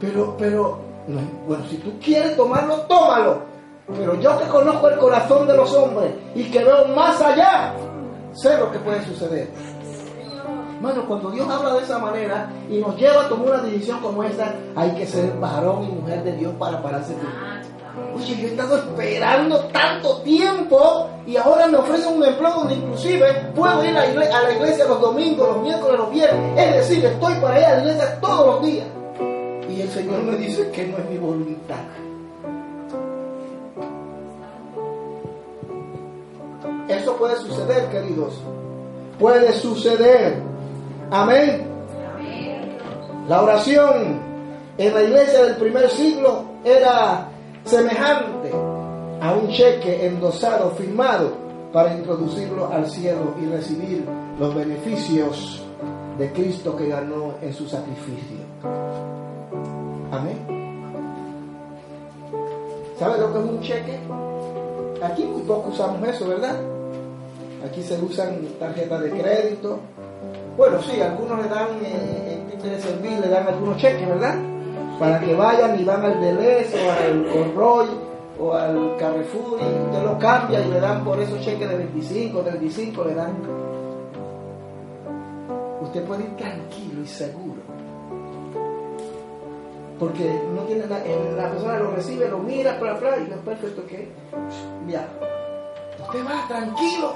[0.00, 0.80] Pero, pero,
[1.46, 3.42] bueno, si tú quieres tomarlo, tómalo.
[3.86, 7.74] Pero yo que conozco el corazón de los hombres y que veo más allá,
[8.32, 9.50] sé lo que puede suceder.
[10.76, 14.24] Hermano, cuando Dios habla de esa manera y nos lleva a tomar una decisión como
[14.24, 17.14] esta, hay que ser varón y mujer de Dios para pararse
[18.14, 23.26] Oye, yo he estado esperando tanto tiempo y ahora me ofrecen un empleo donde inclusive
[23.54, 26.60] puedo ir a la iglesia los domingos, los miércoles, los viernes.
[26.60, 28.86] Es decir, estoy para ir a la iglesia todos los días.
[29.68, 31.76] Y el Señor me dice que no es mi voluntad.
[36.88, 38.34] Eso puede suceder, queridos.
[39.18, 40.42] Puede suceder.
[41.10, 41.66] Amén.
[43.28, 44.20] La oración
[44.76, 47.28] en la iglesia del primer siglo era
[47.64, 48.50] semejante
[49.20, 51.32] a un cheque endosado, firmado,
[51.72, 54.04] para introducirlo al cielo y recibir
[54.38, 55.62] los beneficios
[56.18, 58.38] de Cristo que ganó en su sacrificio.
[60.10, 60.38] Amén.
[62.98, 63.98] ¿Sabe lo que es un cheque?
[65.02, 66.56] Aquí muy poco usamos eso, ¿verdad?
[67.66, 69.78] Aquí se usan tarjetas de crédito,
[70.56, 74.36] bueno, sí, algunos le dan, eh, en servir, le dan algunos cheques, ¿verdad?
[75.02, 77.86] Para que vayan y van al Deleuze o al Roy
[78.38, 82.40] o al Carrefour y usted lo cambia y le dan por esos cheques de 25,
[82.40, 83.32] 35, le dan.
[85.82, 87.62] Usted puede ir tranquilo y seguro.
[89.98, 94.08] Porque no tiene la, persona lo recibe, lo mira, bla, bla, y es perfecto que
[94.86, 95.08] ya.
[96.00, 97.14] Usted va tranquilo.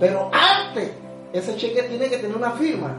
[0.00, 0.90] Pero antes
[1.32, 2.96] ese cheque tiene que tener una firma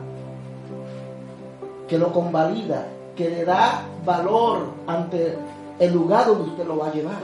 [1.85, 2.87] que lo convalida,
[3.19, 5.37] que le da valor ante
[5.77, 7.19] el lugar donde usted lo va a llevar.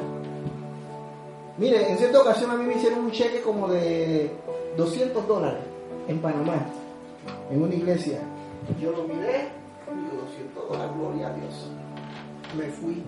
[1.58, 4.30] Mire, en cierta ocasión a mí me hicieron un cheque como de
[4.76, 5.62] 200 dólares
[6.10, 6.66] en Panamá,
[7.50, 8.20] en una iglesia.
[8.82, 9.48] Yo lo miré,
[9.88, 11.72] digo 200 dólares, gloria a Dios.
[12.58, 13.02] Me fui.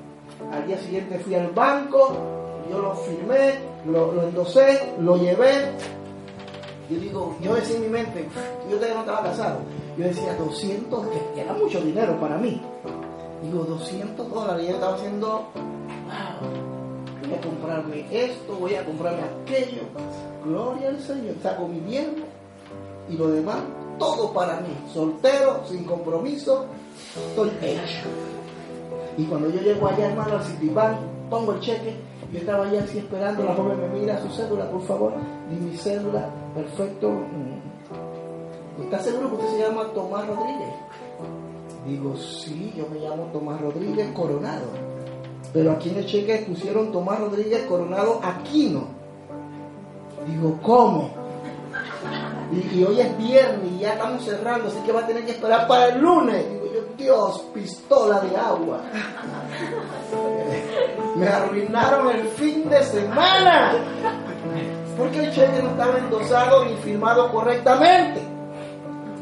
[0.54, 2.16] Al día siguiente fui al banco,
[2.72, 5.72] yo lo firmé, lo, lo endosé, lo llevé.
[6.90, 8.26] Yo digo, yo decía en mi mente,
[8.70, 9.60] yo todavía no estaba casado,
[9.98, 12.62] yo decía 200, que era mucho dinero para mí.
[13.42, 16.50] Digo, 200 dólares, y yo estaba haciendo, wow,
[17.22, 19.84] voy a comprarme esto, voy a comprarme aquello.
[20.44, 22.24] Gloria al Señor, saco mi bien
[23.10, 23.58] y lo demás,
[23.98, 24.76] todo para mí.
[24.94, 26.66] Soltero, sin compromiso,
[27.30, 28.08] estoy hecho.
[29.18, 30.98] Y cuando yo llego allá, hermano, al Citibank,
[31.30, 31.96] pongo el cheque,
[32.32, 35.14] yo estaba allá así esperando, la joven me mira su cédula, por favor,
[35.52, 37.10] y mi cédula, perfecto.
[38.78, 38.84] Mm.
[38.84, 40.74] ¿Está seguro que usted se llama Tomás Rodríguez?
[41.86, 44.68] Digo, sí, yo me llamo Tomás Rodríguez Coronado.
[45.54, 48.88] Pero aquí en el cheque pusieron Tomás Rodríguez Coronado Aquino.
[50.28, 51.12] Digo, ¿cómo?
[52.52, 55.32] Y, y, hoy es viernes y ya estamos cerrando, así que va a tener que
[55.32, 56.46] esperar para el lunes.
[56.50, 58.82] Digo yo, Dios, pistola de agua.
[61.16, 63.74] Me arruinaron el fin de semana.
[64.98, 68.27] Porque el cheque no estaba endosado ni firmado correctamente.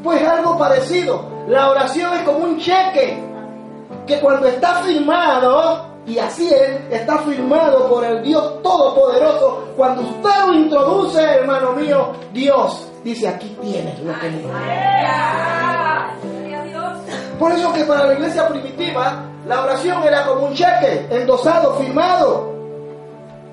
[0.06, 1.24] Pues algo parecido.
[1.48, 3.18] La oración es como un cheque
[4.06, 10.46] que cuando está firmado, y así es, está firmado por el Dios Todopoderoso, cuando usted
[10.46, 14.30] lo introduce, hermano mío, Dios dice, aquí tienes lo que
[17.36, 22.54] Por eso que para la iglesia primitiva, la oración era como un cheque, endosado, firmado.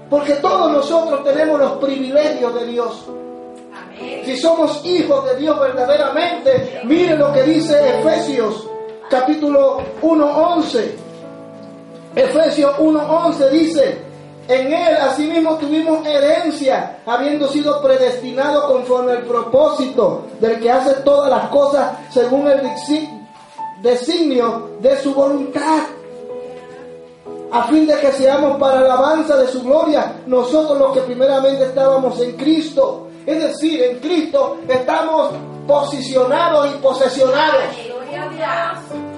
[0.08, 3.08] Porque todos nosotros tenemos los privilegios de Dios.
[4.25, 8.67] Si somos hijos de Dios verdaderamente, miren lo que dice Efesios
[9.10, 10.91] capítulo 1.11.
[12.15, 13.97] Efesios 1.11 dice,
[14.47, 21.29] en él asimismo tuvimos herencia, habiendo sido predestinados conforme al propósito del que hace todas
[21.29, 22.62] las cosas según el
[23.82, 25.84] designio de su voluntad
[27.53, 32.19] a fin de que seamos para alabanza de su gloria, nosotros los que primeramente estábamos
[32.19, 33.03] en Cristo.
[33.25, 35.31] Es decir, en Cristo estamos
[35.67, 37.63] posicionados y posesionados.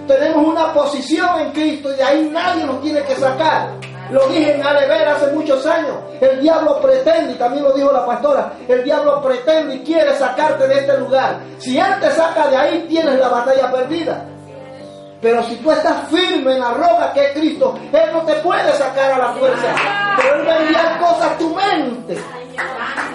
[0.07, 3.69] Tenemos una posición en Cristo y de ahí nadie nos tiene que sacar.
[4.11, 5.97] Lo dije en Alever hace muchos años.
[6.21, 10.67] El diablo pretende, y también lo dijo la pastora, el diablo pretende y quiere sacarte
[10.67, 11.39] de este lugar.
[11.57, 14.25] Si él te saca de ahí, tienes la batalla perdida.
[15.21, 18.71] Pero si tú estás firme en la roca que es Cristo, Él no te puede
[18.73, 19.73] sacar a la fuerza.
[20.17, 22.17] Pero Él va a enviar cosas a tu mente.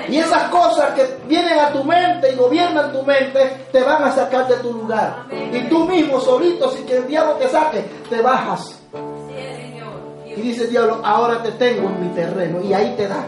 [0.09, 4.13] Y esas cosas que vienen a tu mente y gobiernan tu mente, te van a
[4.13, 5.25] sacar de tu lugar.
[5.53, 8.81] Y tú mismo, solito, sin que el diablo te saque, te bajas.
[10.27, 12.61] Y dice el diablo, ahora te tengo en mi terreno.
[12.63, 13.25] Y ahí te da.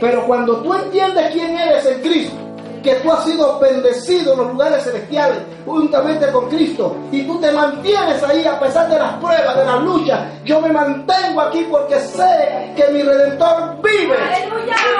[0.00, 2.36] Pero cuando tú entiendes quién eres en Cristo,
[2.84, 7.50] que tú has sido bendecido en los lugares celestiales juntamente con Cristo y tú te
[7.50, 10.20] mantienes ahí a pesar de las pruebas, de las luchas.
[10.44, 14.16] Yo me mantengo aquí porque sé que mi redentor vive.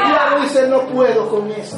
[0.07, 1.77] Y ya dice, no puedo con este.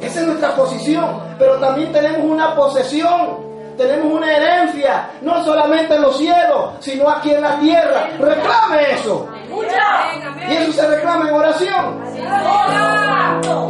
[0.00, 6.02] Esa es nuestra posición, pero también tenemos una posesión tenemos una herencia, no solamente en
[6.02, 8.08] los cielos, sino aquí en la tierra.
[8.18, 9.28] Reclame eso.
[10.48, 12.00] Y eso se reclama en oración.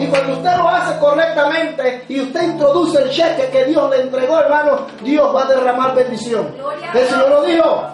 [0.01, 4.38] Y cuando usted lo hace correctamente y usted introduce el cheque que Dios le entregó,
[4.38, 6.55] hermano, Dios va a derramar bendición.
[6.94, 7.87] El Señor lo dijo,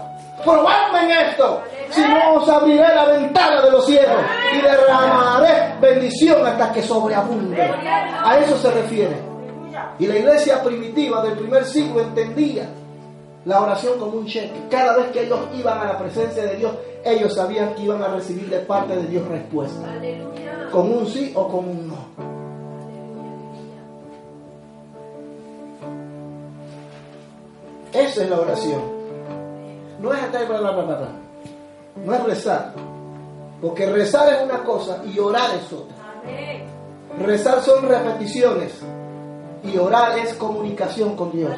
[0.44, 1.62] probadme en esto.
[1.90, 4.16] Si no os abriré la ventana de los cielos
[4.52, 7.62] y derramaré bendición hasta que sobreabunde.
[7.62, 9.16] A eso se refiere.
[9.98, 12.68] Y la iglesia primitiva del primer siglo entendía
[13.44, 14.66] la oración como un cheque.
[14.70, 16.72] Cada vez que ellos iban a la presencia de Dios,
[17.04, 19.86] ellos sabían que iban a recibir de parte de Dios respuesta.
[20.72, 22.14] Con un sí o con un no.
[27.92, 28.80] Esa es la oración.
[30.01, 31.09] No es bla, bla, bla, bla.
[32.05, 32.72] No es rezar.
[33.61, 35.95] Porque rezar es una cosa y orar es otra.
[37.24, 38.72] Rezar son repeticiones
[39.62, 41.53] y orar es comunicación con Dios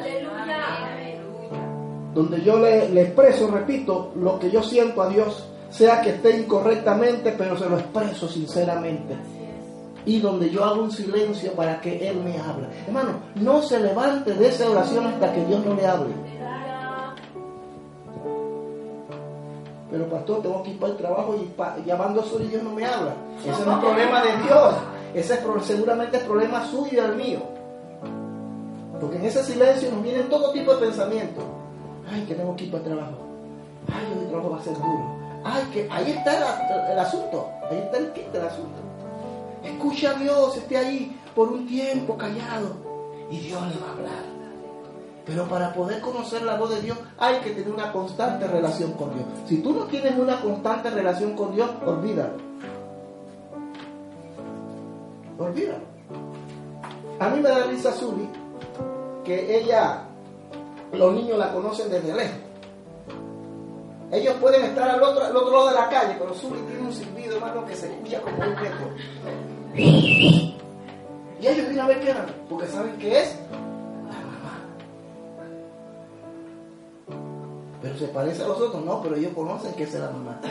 [2.17, 7.35] donde yo le, expreso, repito, lo que yo siento a Dios, sea que esté incorrectamente,
[7.37, 9.15] pero se lo expreso sinceramente.
[10.03, 12.69] Y donde yo hago un silencio para que Él me hable.
[12.87, 16.13] Hermano, no se levante de esa oración hasta que Dios no le hable.
[19.91, 22.83] Pero pastor, tengo que ir para el trabajo y llamando a y Dios no me
[22.83, 23.13] habla.
[23.47, 24.73] Ese no es problema de Dios.
[25.13, 27.39] ese es seguramente es problema suyo y el mío.
[28.99, 31.43] Porque en ese silencio nos vienen todo tipo de pensamientos.
[32.11, 33.17] Ay, que tengo que ir para el trabajo.
[33.93, 35.15] Ay, el trabajo va a ser duro.
[35.43, 37.49] Ay, que ahí está el, asunto.
[37.69, 38.79] Ahí está el kit del asunto.
[39.63, 42.75] Escucha a Dios, esté ahí por un tiempo callado.
[43.29, 44.37] Y Dios le va a hablar.
[45.25, 49.13] Pero para poder conocer la voz de Dios hay que tener una constante relación con
[49.13, 49.25] Dios.
[49.45, 52.37] Si tú no tienes una constante relación con Dios, olvídalo.
[55.37, 55.83] Olvídalo.
[57.19, 58.29] A mí me da risa Zuli
[59.25, 60.06] que ella,
[60.93, 62.37] los niños la conocen desde lejos.
[64.11, 67.35] Ellos pueden estar al otro, otro lado de la calle, pero Zuli tiene un silbido,
[67.35, 68.89] hermano, que se escucha como un eco.
[71.39, 73.37] Y ellos vienen a ver qué eran, porque saben que es
[77.81, 80.41] Pero se parece a los otros, no, pero ellos conocen que es la mamá.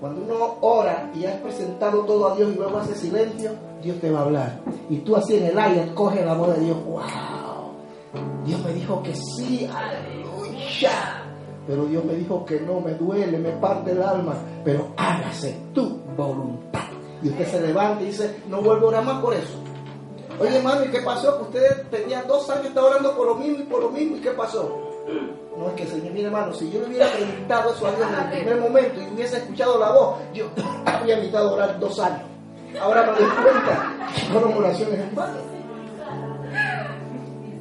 [0.00, 4.10] Cuando uno ora y has presentado todo a Dios y luego hace silencio, Dios te
[4.10, 4.60] va a hablar.
[4.90, 6.76] Y tú así en el aire coges la voz de Dios.
[6.84, 7.72] ¡Wow!
[8.44, 11.22] Dios me dijo que sí, aleluya.
[11.66, 14.34] Pero Dios me dijo que no, me duele, me parte el alma.
[14.64, 16.80] Pero hágase tu voluntad.
[17.22, 19.58] Y usted se levanta y dice, no vuelvo a orar más por eso.
[20.38, 21.38] Oye, hermano, ¿y qué pasó?
[21.38, 24.20] Que usted tenía dos años, estaba orando por lo mismo y por lo mismo, ¿y
[24.20, 24.85] qué pasó?
[25.56, 28.18] No es que Señor, mire hermano, si yo le hubiera preguntado eso a Dios en
[28.18, 30.46] el primer momento y hubiese escuchado la voz, yo
[30.84, 32.22] habría invitado a orar dos años.
[32.80, 35.38] Ahora me doy cuenta que fueron oraciones en vano.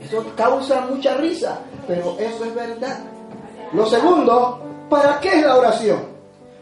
[0.01, 2.99] Eso causa mucha risa, pero eso es verdad.
[3.73, 5.99] Lo segundo, ¿para qué es la oración?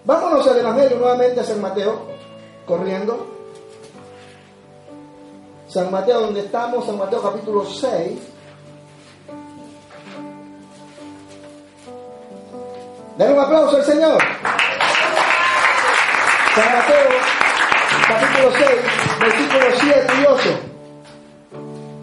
[0.05, 2.07] Vámonos al Evangelio nuevamente a San Mateo,
[2.67, 3.27] corriendo.
[5.67, 8.32] San Mateo, donde estamos, San Mateo capítulo 6.
[13.17, 14.17] Den un aplauso al Señor.
[16.55, 17.09] San Mateo
[18.07, 18.69] capítulo 6,
[19.19, 20.49] versículos 7 y 8.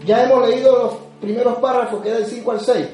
[0.05, 2.87] Ya hemos leído los primeros párrafos que del 5 al 6.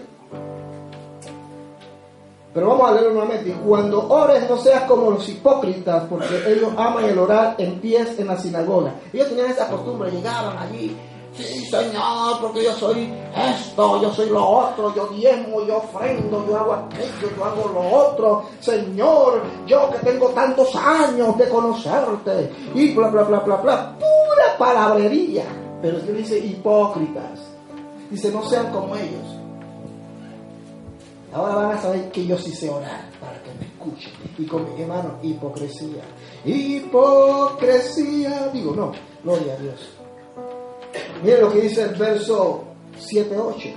[2.55, 3.55] Pero vamos a leerlo nuevamente.
[3.63, 8.26] Cuando ores no seas como los hipócritas, porque ellos aman el orar en pies en
[8.26, 8.93] la sinagoga.
[9.13, 10.97] Ellos tenían esa costumbre, llegaban allí.
[11.38, 16.57] Sí, Señor, porque yo soy esto, yo soy lo otro, yo diezmo, yo ofrendo, yo
[16.57, 18.45] hago aquello, yo hago lo otro.
[18.59, 22.51] Señor, yo que tengo tantos años de conocerte.
[22.73, 23.97] Y bla, bla, bla, bla, bla.
[23.97, 25.45] Pura palabrería.
[25.81, 27.39] Pero Dios dice hipócritas.
[28.09, 29.38] Dice, no sean como ellos
[31.33, 34.11] Ahora van a saber que yo sí sé orar para que me escuchen.
[34.38, 36.03] Y con mi hermano, hipocresía.
[36.45, 37.69] Hipocresía.
[38.53, 38.91] Digo, no,
[39.23, 39.97] gloria a Dios.
[41.24, 42.63] Miren lo que dice el verso
[42.99, 43.74] 7-8.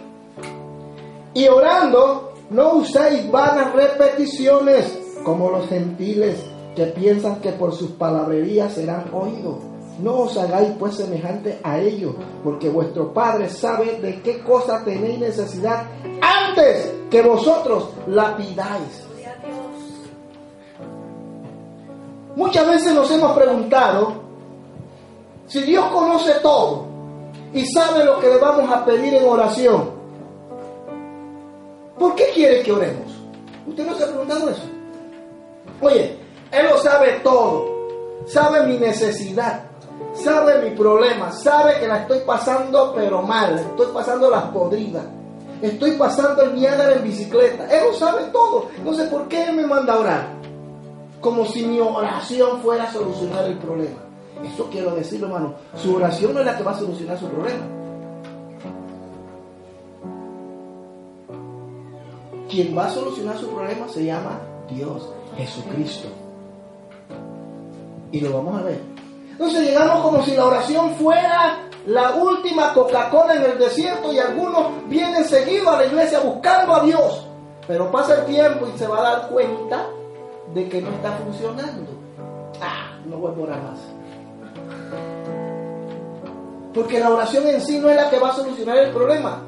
[1.35, 6.37] Y orando, no uséis vanas repeticiones como los gentiles
[6.75, 9.57] que piensan que por sus palabrerías serán oídos.
[10.03, 15.19] No os hagáis pues semejante a ellos, porque vuestro Padre sabe de qué cosa tenéis
[15.19, 15.85] necesidad
[16.21, 19.07] antes que vosotros la pidáis.
[22.35, 24.15] Muchas veces nos hemos preguntado
[25.47, 26.90] si Dios conoce todo
[27.53, 29.91] y sabe lo que le vamos a pedir en oración.
[31.99, 33.13] ¿Por qué quiere que oremos?
[33.67, 34.63] ¿Usted no se ha preguntado eso?
[35.81, 36.19] Oye,
[36.51, 37.67] Él lo sabe todo,
[38.27, 39.65] sabe mi necesidad,
[40.15, 45.05] sabe mi problema, sabe que la estoy pasando pero mal, estoy pasando las podridas.
[45.63, 47.67] Estoy pasando el Niágara en bicicleta.
[47.71, 48.69] Él lo sabe todo.
[48.97, 50.27] Sé por qué me manda a orar.
[51.21, 53.99] Como si mi oración fuera a solucionar el problema.
[54.45, 55.55] Eso quiero decirlo, hermano.
[55.77, 57.65] Su oración no es la que va a solucionar su problema.
[62.49, 66.09] Quien va a solucionar su problema se llama Dios, Jesucristo.
[68.13, 68.81] Y lo vamos a ver.
[69.31, 74.89] Entonces llegamos como si la oración fuera la última Coca-Cola en el desierto y algunos
[74.89, 77.27] vienen seguidos a la iglesia buscando a Dios.
[77.67, 79.87] Pero pasa el tiempo y se va a dar cuenta
[80.53, 81.91] de que no está funcionando.
[82.61, 83.79] Ah, no vuelvo a orar más.
[86.75, 89.43] Porque la oración en sí no es la que va a solucionar el problema.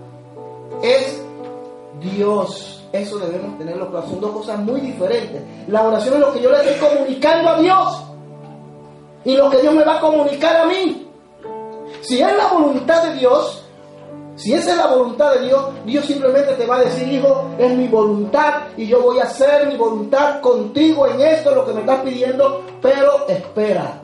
[0.82, 1.22] Es
[2.00, 2.84] Dios.
[2.92, 4.06] Eso debemos tenerlo claro.
[4.08, 5.42] Son dos cosas muy diferentes.
[5.68, 8.02] La oración es lo que yo le estoy comunicando a Dios.
[9.24, 11.08] Y lo que Dios me va a comunicar a mí.
[12.00, 13.62] Si es la voluntad de Dios,
[14.34, 17.76] si esa es la voluntad de Dios, Dios simplemente te va a decir, hijo, es
[17.76, 21.80] mi voluntad y yo voy a hacer mi voluntad contigo en esto, lo que me
[21.80, 24.00] estás pidiendo, pero espera.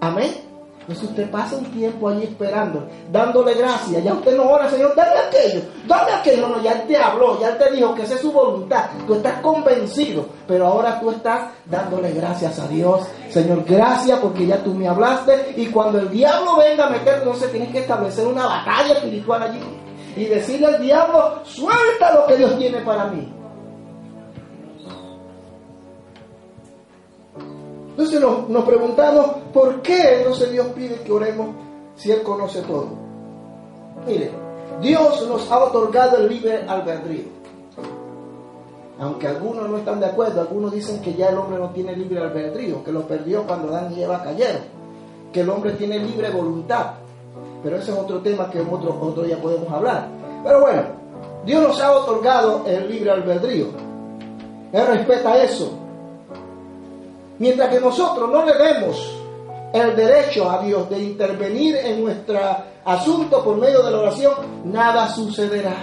[0.00, 0.51] Amén.
[0.82, 4.02] Entonces usted pasa un tiempo ahí esperando, dándole gracias.
[4.02, 6.48] Ya usted no ora, Señor, dame aquello, dame aquello.
[6.48, 8.86] No, ya Él te habló, ya Él te dijo que esa es su voluntad.
[9.06, 13.06] Tú estás convencido, pero ahora tú estás dándole gracias a Dios.
[13.30, 15.54] Señor, gracias porque ya tú me hablaste.
[15.56, 19.60] Y cuando el diablo venga a meter, entonces tienes que establecer una batalla espiritual allí.
[20.16, 23.32] Y decirle al diablo, suelta lo que Dios tiene para mí.
[27.92, 31.48] Entonces nos, preguntamos, ¿por qué entonces Dios pide que oremos
[31.94, 32.88] si Él conoce todo?
[34.06, 34.30] Mire,
[34.80, 37.24] Dios nos ha otorgado el libre albedrío.
[38.98, 42.20] Aunque algunos no están de acuerdo, algunos dicen que ya el hombre no tiene libre
[42.20, 44.62] albedrío, que lo perdió cuando Dan y Eva cayeron,
[45.30, 46.92] que el hombre tiene libre voluntad.
[47.62, 50.08] Pero ese es otro tema que otro, otro día podemos hablar.
[50.42, 50.82] Pero bueno,
[51.44, 53.66] Dios nos ha otorgado el libre albedrío.
[54.72, 55.81] Él respeta eso.
[57.42, 59.16] Mientras que nosotros no le demos
[59.72, 62.38] el derecho a Dios de intervenir en nuestro
[62.84, 64.34] asunto por medio de la oración,
[64.66, 65.74] nada sucederá.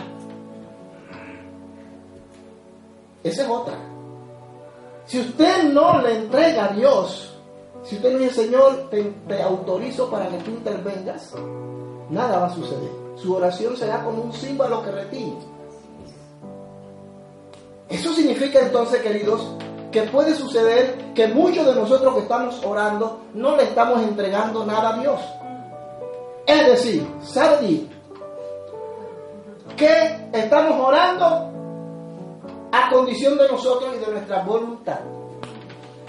[3.22, 3.74] Esa es otra.
[5.06, 7.38] Si usted no le entrega a Dios,
[7.84, 11.34] si usted no dice, Señor, te, autorizo para que tú intervengas,
[12.10, 12.92] nada va a suceder.
[13.18, 15.38] Su oración será como un símbolo que retire.
[17.90, 19.42] Eso significa entonces, queridos,
[19.92, 24.96] que puede suceder que muchos de nosotros que estamos orando no le estamos entregando nada
[24.96, 25.20] a Dios.
[26.46, 27.88] Es decir, ¿sabe
[29.80, 31.50] que estamos orando
[32.72, 35.00] a condición de nosotros y de nuestra voluntad.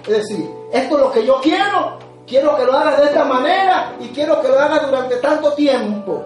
[0.02, 3.94] Es decir, esto es lo que yo quiero, quiero que lo haga de esta manera
[4.00, 6.24] y quiero que lo haga durante tanto tiempo.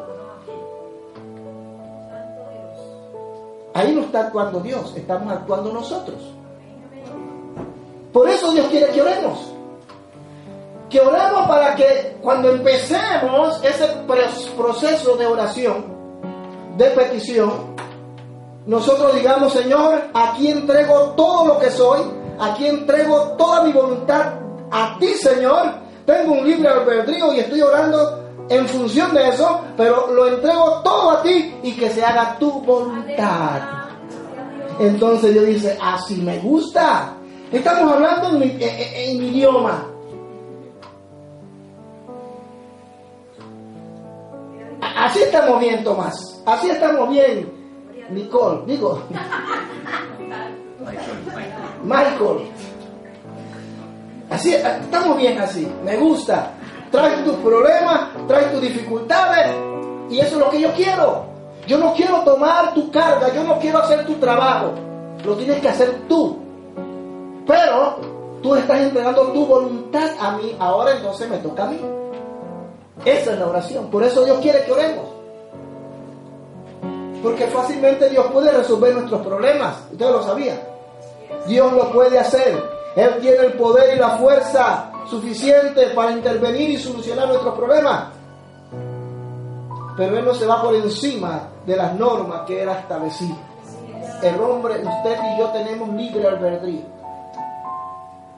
[3.74, 6.18] Ahí no está actuando Dios, estamos actuando nosotros.
[8.14, 9.40] Por eso Dios quiere que oremos.
[10.88, 13.88] Que oremos para que cuando empecemos ese
[14.56, 15.84] proceso de oración,
[16.78, 17.74] de petición,
[18.66, 22.02] nosotros digamos, Señor, aquí entrego todo lo que soy,
[22.38, 24.34] aquí entrego toda mi voluntad
[24.70, 25.72] a ti, Señor.
[26.06, 31.10] Tengo un libre albedrío y estoy orando en función de eso, pero lo entrego todo
[31.10, 33.60] a ti y que se haga tu voluntad.
[34.78, 37.16] Entonces Dios dice, así me gusta.
[37.54, 39.86] Estamos hablando en mi, idioma.
[44.96, 46.42] Así estamos bien, Tomás.
[46.44, 47.48] Así estamos bien,
[48.10, 48.62] Nicole.
[48.66, 49.00] Digo.
[51.84, 52.50] Michael.
[54.30, 55.72] Así, estamos bien así.
[55.84, 56.50] Me gusta.
[56.90, 59.54] Trae tus problemas, trae tus dificultades.
[60.10, 61.26] Y eso es lo que yo quiero.
[61.68, 64.72] Yo no quiero tomar tu carga, yo no quiero hacer tu trabajo.
[65.24, 66.43] Lo tienes que hacer tú.
[67.46, 67.96] Pero
[68.42, 71.80] tú estás entregando tu voluntad a mí, ahora entonces me toca a mí.
[73.04, 73.90] Esa es la oración.
[73.90, 75.06] Por eso Dios quiere que oremos.
[77.22, 79.76] Porque fácilmente Dios puede resolver nuestros problemas.
[79.92, 80.60] Ustedes lo sabían.
[81.46, 82.62] Dios lo puede hacer.
[82.96, 88.04] Él tiene el poder y la fuerza suficiente para intervenir y solucionar nuestros problemas.
[89.96, 93.36] Pero Él no se va por encima de las normas que Él ha establecido.
[94.22, 96.82] El hombre, usted y yo tenemos libre albedrío.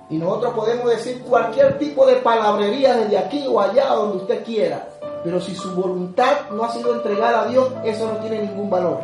[0.08, 4.88] Y nosotros podemos decir cualquier tipo de palabrería desde aquí o allá donde usted quiera.
[5.24, 9.00] Pero si su voluntad no ha sido entregada a Dios, eso no tiene ningún valor.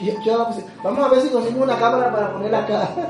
[0.82, 2.88] vamos a ver si conseguimos una cámara para ponerla acá.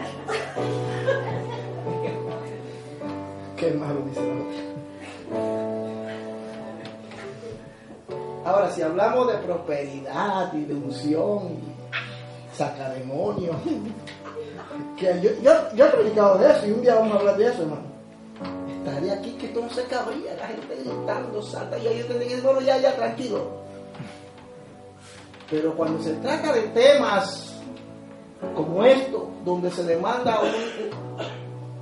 [3.56, 5.69] Qué malo dice la
[8.44, 11.58] Ahora, si hablamos de prosperidad y de unción,
[12.56, 13.56] saca demonios,
[14.96, 15.30] que yo,
[15.74, 17.90] yo, he predicado de eso y un día vamos a hablar de eso, hermano.
[18.78, 22.62] Estaría aquí que todo se cabría, la gente gritando, salta, y yo que decir, bueno,
[22.62, 23.60] ya, ya, tranquilo.
[25.50, 27.54] Pero cuando se trata de temas
[28.54, 30.40] como esto, donde se demanda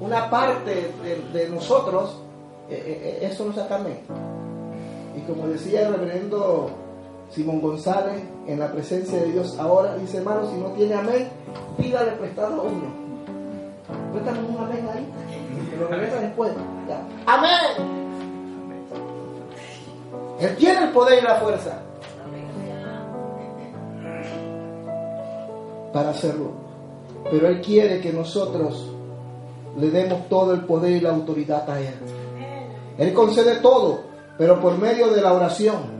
[0.00, 0.92] una parte
[1.32, 2.20] de, nosotros,
[2.68, 3.96] eh, eh, eh, eso no se cambia.
[5.16, 6.70] Y como decía el reverendo
[7.30, 11.28] Simón González, en la presencia de Dios ahora, dice hermano, si no tiene amén,
[11.76, 13.08] pídale prestado uno.
[14.12, 15.06] Préstame un amén ahí,
[15.70, 16.52] que lo regresa después.
[17.26, 17.98] Amén.
[20.40, 21.82] Él tiene el poder y la fuerza
[25.92, 26.52] para hacerlo.
[27.30, 28.88] Pero Él quiere que nosotros
[29.76, 31.94] le demos todo el poder y la autoridad a Él.
[32.98, 34.00] Él concede todo,
[34.38, 35.98] pero por medio de la oración.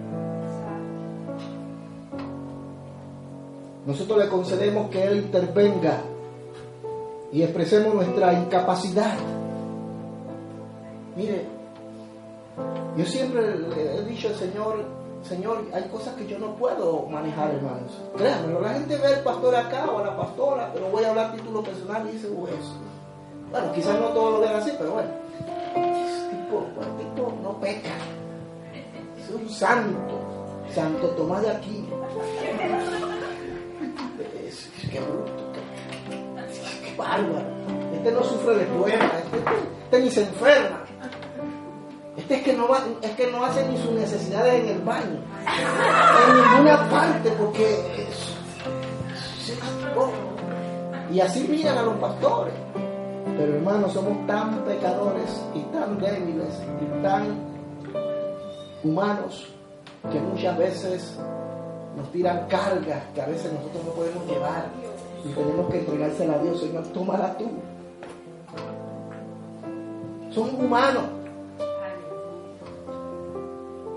[3.89, 6.03] nosotros le concedemos que Él intervenga
[7.32, 9.14] y expresemos nuestra incapacidad.
[11.16, 11.47] Mire,
[12.95, 14.84] yo siempre le he dicho al Señor,
[15.22, 17.99] Señor, hay cosas que yo no puedo manejar, hermanos.
[18.14, 21.32] Créanme, la gente ve al pastor acá o a la pastora, pero voy a hablar
[21.32, 22.53] título personal y dice, pues,
[23.51, 25.09] bueno, quizás no todos lo vean así, pero bueno,
[25.74, 28.18] este tipo, este tipo no peca.
[29.29, 30.18] Es un santo,
[30.74, 31.85] Santo Tomás de aquí.
[34.91, 35.33] qué bruto,
[36.83, 37.45] qué, bárbaro.
[37.95, 39.37] Este no sufre de poema, este,
[39.85, 40.81] este, ni se enferma.
[42.16, 45.20] Este es que, no va, es que no hace ni sus necesidades en el baño,
[46.26, 48.07] en ninguna parte, porque
[51.12, 52.55] y así miran a los pastores.
[53.37, 57.58] Pero hermanos, somos tan pecadores y tan débiles y tan
[58.85, 59.49] humanos
[60.11, 61.18] que muchas veces
[61.97, 64.66] nos tiran cargas que a veces nosotros no podemos llevar
[65.24, 66.61] y tenemos que entregársela a Dios.
[66.61, 67.47] Señor, tómala tú.
[70.31, 71.05] Somos humanos.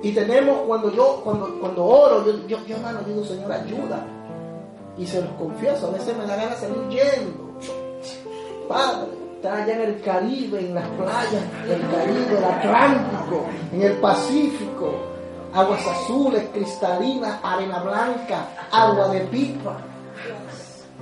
[0.03, 4.03] Y tenemos, cuando yo, cuando, cuando oro, yo, yo, yo hermano, digo, Señor, ayuda.
[4.97, 7.59] Y se los confieso, a veces me da ganas de salir yendo.
[8.67, 13.10] Padre, está allá en el Caribe, en las playas del Caribe, el Atlántico,
[13.71, 14.93] en el Pacífico,
[15.53, 19.77] aguas azules, cristalinas, arena blanca, agua de pipa,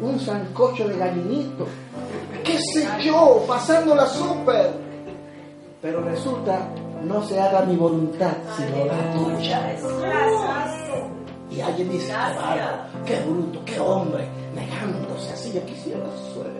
[0.01, 1.67] un sancocho de gallinito,
[2.43, 4.89] qué sé yo, pasándola súper.
[5.82, 6.59] Pero resulta,
[7.03, 9.75] no se haga mi voluntad, sino la tuya.
[11.49, 12.13] Y alguien dice,
[13.05, 16.59] qué, qué bruto, qué hombre, negándose así, yo quisiera suerte.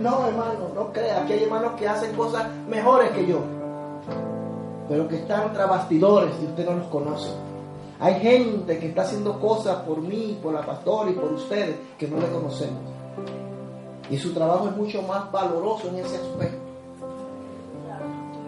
[0.00, 3.40] No, hermano, no crea que hay hermanos que hacen cosas mejores que yo,
[4.90, 7.30] pero que están tras bastidores y usted no los conoce.
[8.00, 12.08] Hay gente que está haciendo cosas por mí, por la pastora y por ustedes que
[12.08, 12.82] no le conocemos.
[14.10, 16.58] Y su trabajo es mucho más valoroso en ese aspecto.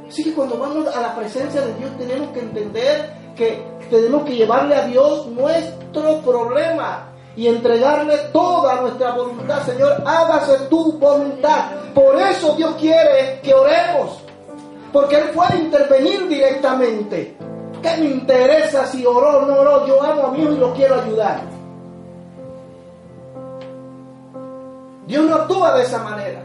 [0.08, 4.34] Así que cuando vamos a la presencia de Dios tenemos que entender que tenemos que
[4.34, 9.64] llevarle a Dios nuestro problema y entregarle toda nuestra voluntad.
[9.64, 11.70] Señor, hágase tu voluntad.
[11.94, 14.21] Por eso Dios quiere que oremos.
[14.92, 17.36] Porque Él puede intervenir directamente.
[17.82, 19.86] ¿Qué me interesa si oró o no oró?
[19.86, 21.40] Yo amo a mi hijo y lo quiero ayudar.
[25.06, 26.42] Dios no actúa de esa manera.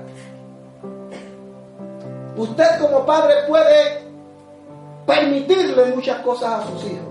[2.35, 4.03] Usted como padre puede
[5.05, 7.07] permitirle muchas cosas a sus hijos.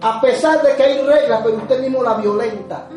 [0.00, 2.88] A pesar de que hay reglas, pero usted mismo la violenta.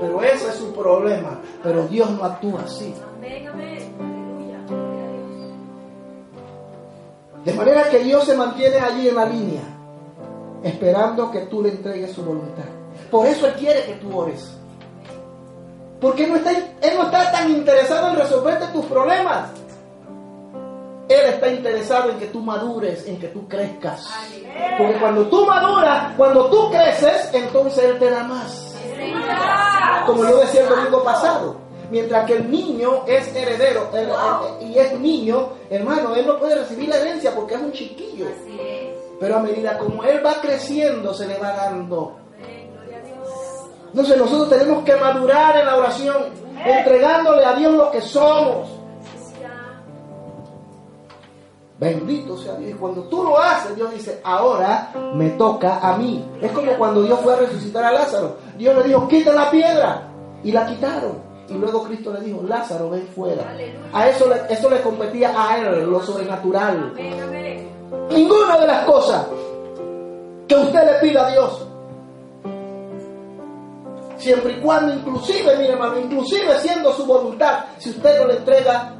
[0.00, 1.40] Pero ese es su problema.
[1.62, 2.94] Pero Dios no actúa así.
[7.44, 9.62] De manera que Dios se mantiene allí en la línea,
[10.62, 12.64] esperando que tú le entregues su voluntad.
[13.10, 14.56] Por eso Él quiere que tú ores.
[16.00, 19.50] Porque no está, Él no está tan interesado en resolverte tus problemas.
[21.08, 24.08] Él está interesado en que tú madures, en que tú crezcas.
[24.78, 28.76] Porque cuando tú maduras, cuando tú creces, entonces Él te da más.
[30.06, 31.56] Como yo decía el domingo pasado,
[31.92, 33.90] mientras que el niño es heredero
[34.62, 38.26] y es niño, hermano, él no puede recibir la herencia porque es un chiquillo.
[39.20, 42.16] Pero a medida como él va creciendo, se le va dando.
[43.88, 46.16] Entonces nosotros tenemos que madurar en la oración,
[46.64, 48.70] entregándole a Dios lo que somos.
[51.78, 52.70] Bendito sea Dios.
[52.70, 56.24] Y cuando tú lo haces, Dios dice, ahora me toca a mí.
[56.40, 58.36] Es como cuando Dios fue a resucitar a Lázaro.
[58.56, 60.08] Dios le dijo, quita la piedra.
[60.42, 61.31] Y la quitaron.
[61.48, 63.44] Y luego Cristo le dijo, Lázaro, ven fuera.
[63.92, 66.94] A eso eso le competía a él, lo sobrenatural.
[68.10, 69.26] Ninguna de las cosas
[70.46, 71.66] que usted le pida a Dios.
[74.16, 78.94] Siempre y cuando, inclusive, mire hermano, inclusive siendo su voluntad, si usted no le entrega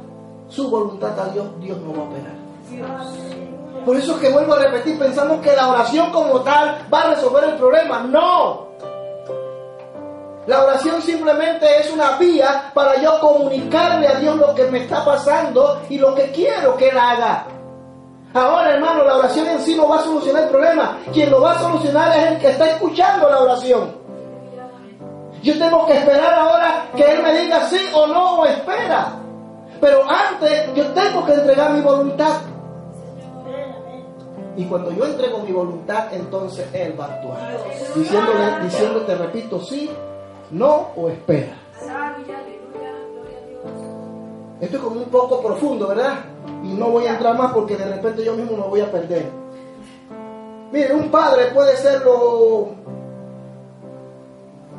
[0.49, 2.43] su voluntad a Dios, Dios no va a operar.
[3.85, 7.15] Por eso es que vuelvo a repetir, pensamos que la oración como tal va a
[7.15, 7.99] resolver el problema.
[8.03, 8.72] No.
[10.45, 15.05] La oración simplemente es una vía para yo comunicarle a Dios lo que me está
[15.05, 17.45] pasando y lo que quiero que Él haga.
[18.33, 20.97] Ahora, hermano, la oración en sí no va a solucionar el problema.
[21.13, 23.95] Quien lo va a solucionar es el que está escuchando la oración.
[25.43, 29.13] Yo tengo que esperar ahora que Él me diga sí o no o espera.
[29.79, 32.41] Pero antes yo tengo que entregar mi voluntad.
[34.55, 37.57] Y cuando yo entrego mi voluntad, entonces Él va a actuar.
[37.95, 39.91] Diciéndole, diciéndote, repito, sí,
[40.53, 41.55] no o espera.
[44.61, 46.19] Esto es como un poco profundo, ¿verdad?
[46.63, 49.25] Y no voy a entrar más porque de repente yo mismo me voy a perder.
[50.71, 52.69] Mire, un padre puede ser lo...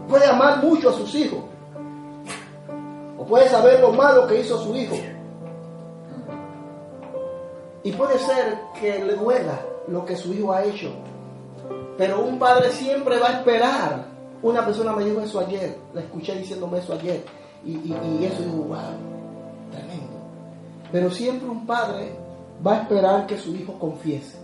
[0.09, 1.41] puede amar mucho a sus hijos.
[3.19, 4.97] O puede saber lo malo que hizo su hijo.
[7.83, 10.91] Y puede ser que le duela lo que su hijo ha hecho.
[11.99, 14.14] Pero un padre siempre va a esperar.
[14.45, 17.25] Una persona me dijo eso ayer, la escuché diciéndome eso ayer.
[17.65, 18.77] Y, y eso digo, wow,
[19.73, 20.19] tremendo.
[20.93, 22.15] Pero siempre un padre
[22.65, 24.37] va a esperar que su hijo confiese.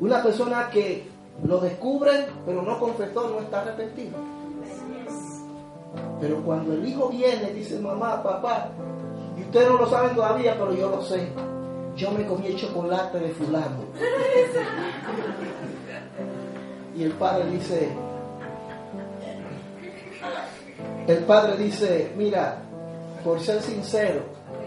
[0.00, 1.06] Una persona que
[1.44, 4.18] lo descubre, pero no confesó, no está arrepentido.
[6.20, 8.70] Pero cuando el hijo viene, dice, mamá, papá,
[9.38, 11.28] y ustedes no lo saben todavía, pero yo lo sé.
[11.94, 13.84] Yo me comí el chocolate de fulano.
[16.96, 17.88] Y el padre dice,
[21.06, 22.62] el padre dice, mira,
[23.22, 24.20] por ser sincero,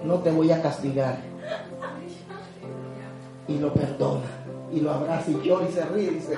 [0.04, 1.18] no te voy a castigar.
[3.48, 4.26] Y lo perdona,
[4.72, 6.12] y lo abraza y llora y se ríe.
[6.12, 6.38] Dice.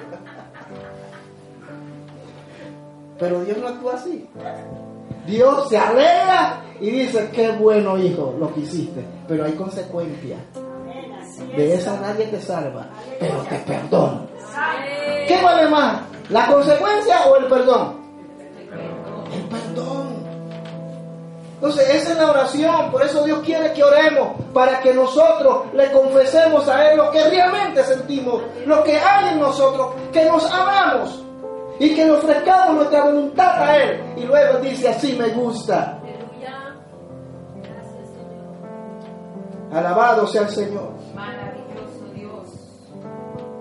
[3.20, 4.30] Pero Dios no actúa así.
[5.28, 10.40] Dios se alegra y dice, qué bueno hijo lo que hiciste, pero hay consecuencias.
[11.56, 12.88] De esa nadie te salva,
[13.20, 14.22] pero te perdona.
[15.28, 16.02] ¿Qué vale más?
[16.30, 18.02] ¿La consecuencia o el perdón?
[19.34, 20.12] El perdón.
[21.56, 22.92] Entonces, esa es la oración.
[22.92, 27.24] Por eso Dios quiere que oremos, para que nosotros le confesemos a Él lo que
[27.30, 31.24] realmente sentimos, lo que hay en nosotros, que nos amamos
[31.80, 34.04] y que le ofrezcamos nuestra voluntad a Él.
[34.18, 36.00] Y luego dice, así me gusta.
[39.72, 41.01] Alabado sea el Señor.
[41.22, 42.50] Maravilloso Dios.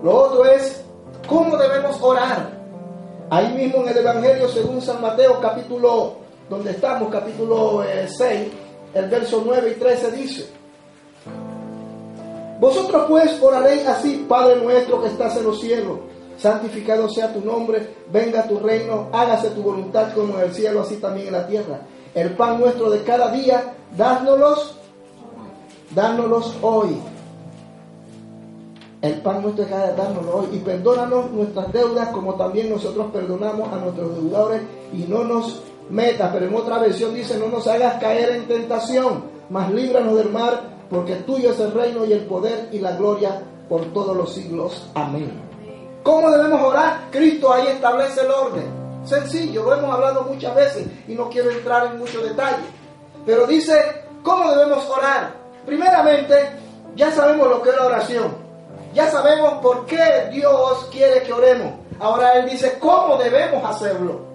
[0.03, 0.83] Lo otro es,
[1.29, 2.59] ¿cómo debemos orar?
[3.29, 6.15] Ahí mismo en el Evangelio según San Mateo capítulo
[6.49, 8.51] donde estamos, capítulo 6, eh,
[8.95, 10.47] el verso 9 y 13 dice,
[12.59, 15.99] Vosotros pues oraréis así, Padre nuestro que estás en los cielos,
[16.39, 20.97] santificado sea tu nombre, venga tu reino, hágase tu voluntad como en el cielo, así
[20.97, 21.83] también en la tierra.
[22.15, 24.77] El pan nuestro de cada día, dánoslos,
[25.95, 26.97] dánoslos hoy.
[29.03, 30.49] El pan nuestro de cada día, dánoslo hoy.
[30.53, 34.61] Y perdónanos nuestras deudas como también nosotros perdonamos a nuestros deudores
[34.93, 39.25] y no nos meta, pero en otra versión dice, no nos hagas caer en tentación,
[39.49, 43.43] mas líbranos del mar, porque tuyo es el reino y el poder y la gloria
[43.69, 44.89] por todos los siglos.
[44.95, 45.31] Amén.
[46.03, 47.09] ¿Cómo debemos orar?
[47.11, 48.65] Cristo ahí establece el orden.
[49.05, 52.65] Sencillo, lo hemos hablado muchas veces y no quiero entrar en mucho detalle.
[53.25, 53.79] Pero dice,
[54.23, 55.35] ¿cómo debemos orar?
[55.65, 56.35] Primeramente,
[56.97, 58.40] ya sabemos lo que es la oración.
[58.93, 61.75] Ya sabemos por qué Dios quiere que oremos.
[62.01, 64.30] Ahora Él dice, ¿cómo debemos hacerlo?